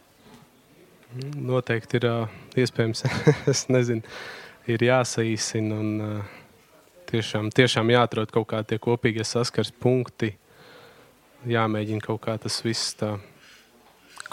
Noteikti 1.47 2.01
ir 2.01 2.09
iespējams, 2.59 3.05
es 3.53 3.67
nezinu, 3.71 4.03
ir 4.67 4.83
jāsaīsina 4.83 5.77
un 5.79 5.93
tiešām, 7.11 7.53
tiešām 7.55 7.93
jāatrod 7.95 8.33
kaut 8.35 8.49
kādi 8.51 8.81
kopīgie 8.83 9.27
saskars 9.29 9.71
punkti. 9.71 10.33
Jāmēģina 11.47 12.03
kaut 12.03 12.23
kā 12.25 12.35
tas 12.41 12.57
viss 12.65 12.97
tā 12.99 13.15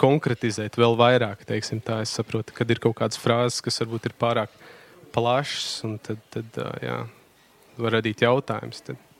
konkretizēt 0.00 0.78
vēl 0.80 0.96
vairāk. 0.98 1.44
Teiksim, 1.46 1.82
tā. 1.84 2.00
Es 2.02 2.16
saprotu, 2.16 2.56
ka 2.56 2.66
ir 2.66 2.80
kaut 2.82 2.96
kādas 2.98 3.20
frāzes, 3.20 3.60
kas 3.62 3.78
varbūt 3.84 4.08
ir 4.08 4.16
pārāk 4.18 4.61
plašs, 5.12 5.82
un 5.88 5.98
tad, 6.02 6.20
tad 6.32 6.60
jā, 6.82 6.98
var 7.78 7.98
radīt 7.98 8.24
jautājumus. 8.24 8.84
Tad. 8.86 9.11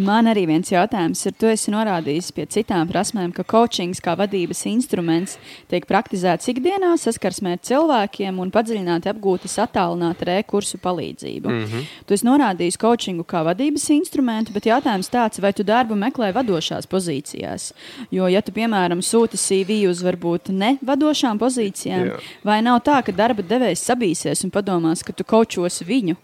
Man 0.00 0.24
arī 0.30 0.46
viens 0.48 0.70
jautājums 0.72 1.20
ir, 1.28 1.34
tu 1.36 1.48
esi 1.52 1.72
norādījis 1.72 2.30
pie 2.32 2.46
citām 2.48 2.88
prasmēm, 2.88 3.32
ka 3.36 3.44
coachings 3.44 4.00
kā 4.00 4.14
vadības 4.16 4.62
instruments 4.70 5.34
tiek 5.68 5.84
praktizēts 5.88 6.48
ikdienā 6.48 6.94
saskarsmē 7.00 7.58
ar 7.58 7.60
cilvēkiem 7.68 8.38
un 8.40 8.52
padziļināti 8.54 9.10
apgūtas 9.12 9.58
attālināta 9.66 10.30
rekursu 10.30 10.80
palīdzību. 10.80 11.48
Mm 11.50 11.66
-hmm. 11.66 11.90
Tu 12.08 12.14
esi 12.16 12.26
norādījis 12.26 12.80
coachingu 12.80 13.24
kā 13.28 13.44
vadības 13.44 13.84
instrumentu, 13.92 14.52
bet 14.52 14.70
jautājums 14.70 15.12
tāds, 15.12 15.40
vai 15.40 15.52
tu 15.52 15.62
darbu 15.62 15.94
meklē 15.94 16.32
vadošās 16.32 16.88
pozīcijās? 16.88 17.72
Jo, 18.10 18.28
ja 18.28 18.40
tu, 18.40 18.52
piemēram, 18.52 19.04
sūti 19.04 19.36
CV 19.36 19.88
uz 19.90 20.02
varbūt 20.02 20.48
ne 20.48 20.78
vadošām 20.80 21.38
pozīcijām, 21.38 22.06
Jā. 22.06 22.18
vai 22.44 22.62
nav 22.62 22.80
tā, 22.80 23.02
ka 23.04 23.12
darba 23.12 23.42
devējs 23.42 23.84
sabīsies 23.84 24.44
un 24.44 24.50
padomās, 24.50 25.04
ka 25.04 25.12
tu 25.12 25.24
kočos 25.24 25.82
viņu? 25.82 26.16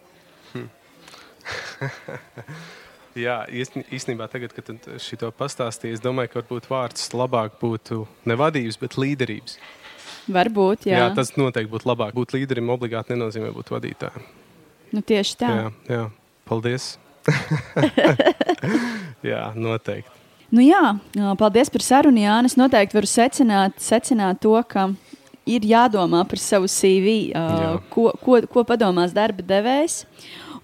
Hmm. 0.53 0.69
Jā, 3.19 3.41
īstenībā, 3.51 4.29
tagad, 4.31 4.53
kad 4.55 4.69
šo 5.03 5.31
pastāstīju, 5.35 5.97
es 5.97 6.05
domāju, 6.05 6.33
ka 6.33 6.43
varbūt 6.43 6.69
vārds 6.71 7.09
labāk 7.17 7.57
būtu 7.61 8.05
ne 8.29 8.37
vadības, 8.39 8.79
bet 8.81 8.99
līderības. 9.01 9.59
Varbūt, 10.29 10.87
jā. 10.91 11.01
jā 11.01 11.09
tas 11.17 11.33
noteikti 11.39 11.73
būtu 11.73 11.89
labāk. 11.89 12.13
Būt 12.17 12.37
līderim 12.37 12.69
obligāti 12.75 13.17
nenozīmē 13.17 13.51
būt 13.57 13.73
vadītājam. 13.73 14.25
Nu, 14.93 15.03
tieši 15.05 15.37
tā. 15.41 15.49
Jā, 15.49 15.71
jā. 15.89 16.05
paldies. 16.49 16.97
jā, 19.33 19.43
noteikti. 19.57 20.15
Nu, 20.53 20.63
jā, 20.65 20.97
paldies 21.41 21.73
par 21.73 21.85
sarunu, 21.85 22.23
Jānis. 22.23 22.57
Noteikti 22.61 22.97
varu 22.97 23.09
secināt, 23.09 23.81
secināt 23.85 24.41
to, 24.45 24.55
ka 24.69 24.91
ir 25.49 25.65
jādomā 25.69 26.23
par 26.29 26.41
savu 26.41 26.69
CV, 26.73 27.33
uh, 27.37 27.81
ko, 27.93 28.11
ko, 28.21 28.41
ko 28.53 28.65
padomās 28.69 29.17
darba 29.17 29.45
devējs. 29.45 30.03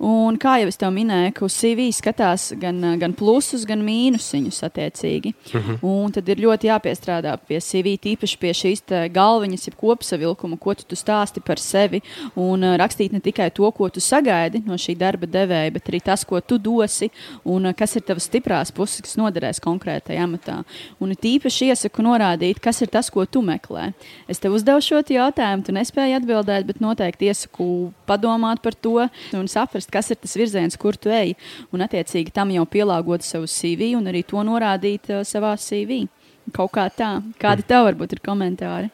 Un, 0.05 0.36
kā 0.36 0.59
jau 0.61 0.68
es 0.68 0.76
te 0.76 0.88
minēju, 0.92 1.32
ka 1.32 1.46
uz 1.46 1.55
CV 1.57 1.86
skatās 1.94 2.50
gan, 2.61 2.76
gan 3.00 3.14
plusus, 3.16 3.62
gan 3.64 3.80
mīnusiņus 3.86 4.59
attiecīgi. 4.66 5.32
Uh 5.32 5.55
mhm. 5.55 5.70
-huh. 5.70 6.05
Un 6.05 6.12
tad 6.12 6.28
ir 6.28 6.42
ļoti 6.44 6.68
jāpiestrādā 6.68 7.32
pie 7.48 7.61
CV, 7.61 7.94
tīpaši 7.96 8.38
pie 8.38 8.52
šīs 8.52 8.82
galviņas, 9.12 9.66
jeb 9.68 9.76
kopsavilkuma, 9.80 10.59
ko 10.61 10.74
tu, 10.74 10.84
tu 10.84 10.96
stāsti 10.96 11.40
par 11.40 11.59
sevi. 11.59 12.02
Un 12.36 12.64
uh, 12.64 12.76
rakstīt 12.76 13.12
ne 13.12 13.20
tikai 13.20 13.50
to, 13.50 13.70
ko 13.70 13.88
tu 13.88 14.00
sagaidi 14.00 14.62
no 14.66 14.74
šī 14.74 14.96
darba 14.96 15.26
devēja, 15.26 15.72
bet 15.72 15.88
arī 15.88 16.00
tas, 16.05 16.24
ko 16.24 16.40
tu 16.40 16.59
dosi 16.59 17.11
un 17.44 17.66
uh, 17.66 17.74
kas 17.74 17.96
ir 17.96 18.02
tavas 18.02 18.28
stiprās 18.28 18.72
puses, 18.72 19.00
kas 19.00 19.16
noderēs 19.16 19.61
konkrētajā 19.61 20.24
amatā. 20.24 20.64
Un 21.00 21.14
tīpaši 21.14 21.70
iesaku 21.72 22.02
norādīt, 22.02 22.61
kas 22.61 22.82
ir 22.82 22.88
tas, 22.92 23.11
ko 23.11 23.24
tu 23.24 23.40
meklē. 23.42 23.92
Es 24.28 24.38
tev 24.38 24.52
uzdevu 24.52 24.80
šo 24.80 25.00
jautājumu, 25.00 25.64
tu 25.64 25.72
nespēji 25.72 26.18
atbildēt, 26.18 26.66
bet 26.66 26.80
noteikti 26.80 27.30
iesaku 27.30 27.92
padomāt 28.07 28.61
par 28.61 28.74
to 28.74 29.09
un 29.32 29.48
saprast, 29.48 29.93
kas 29.95 30.11
ir 30.11 30.18
tas 30.20 30.34
virziens, 30.38 30.76
kur 30.80 30.99
tu 30.99 31.12
ej, 31.14 31.36
un 31.74 31.86
attiecīgi 31.86 32.34
tam 32.34 32.53
jau 32.55 32.66
pielāgot 32.68 33.24
savu 33.24 33.49
CV 33.51 33.95
un 33.99 34.11
arī 34.11 34.24
to 34.26 34.42
norādīt 34.47 35.11
uh, 35.14 35.22
savā 35.26 35.55
CV. 35.61 36.05
Kaut 36.53 36.74
kā 36.74 36.90
tā. 36.92 37.16
Kādi 37.40 37.64
tev 37.64 37.86
varbūt 37.86 38.18
ir 38.18 38.20
komentāri? 38.24 38.90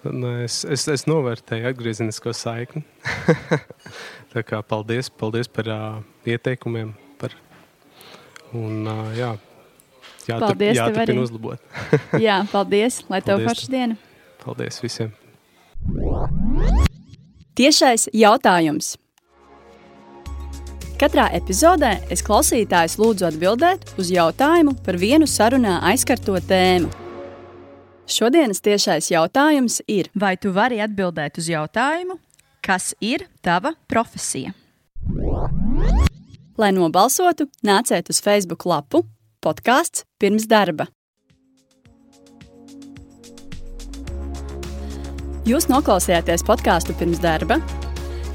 Nē, 0.00 0.32
es, 0.46 0.62
es, 0.64 0.86
es 0.88 1.04
novērtēju 1.04 1.68
atgriezenisko 1.68 2.32
saikni. 2.34 2.82
tā 4.32 4.42
kā 4.48 4.62
paldies, 4.64 5.10
paldies 5.12 5.50
par 5.52 5.68
uh, 5.68 6.00
ieteikumiem. 6.24 6.94
Par, 7.20 7.36
un, 8.56 8.80
uh, 8.88 9.10
jā, 9.12 9.34
jā, 10.24 10.38
paldies, 10.40 10.78
jāturpina 10.80 11.26
uzlabot. 11.26 11.76
jā, 12.26 12.40
paldies, 12.52 13.02
lai 13.12 13.20
tev 13.26 13.44
forša 13.44 13.68
diena. 13.74 13.98
Paldies 14.40 14.80
visiem. 14.80 15.12
Tiešais 17.60 18.08
jautājums. 18.16 18.94
Katrā 21.00 21.30
epizodē 21.32 21.94
es 22.12 22.20
klausītājus 22.20 22.98
lūdzu 23.00 23.24
atbildēt 23.30 23.94
uz 23.96 24.10
jautājumu 24.12 24.74
par 24.84 24.98
vienu 25.00 25.24
sarunā 25.24 25.78
aizkarto 25.88 26.34
tēmu. 26.44 26.90
Šodienas 28.04 28.60
tiešais 28.60 29.08
jautājums 29.08 29.78
ir, 29.88 30.10
vai 30.12 30.34
tu 30.36 30.52
vari 30.52 30.82
atbildēt 30.84 31.40
uz 31.40 31.48
jautājumu, 31.48 32.18
kas 32.60 32.90
ir 33.00 33.24
tava 33.40 33.72
profesija? 33.88 34.52
Lai 36.60 36.72
nobalsotu, 36.76 37.48
nāciet 37.64 38.12
uz 38.12 38.20
Facebook 38.20 38.68
lapu 38.68 39.06
podkāsts 39.40 40.04
pirms 40.20 40.44
darba. 40.52 40.90
Jūs 45.48 45.72
noklausījāties 45.72 46.44
podkāstu 46.44 46.92
pirms 47.00 47.24
darba 47.24 47.64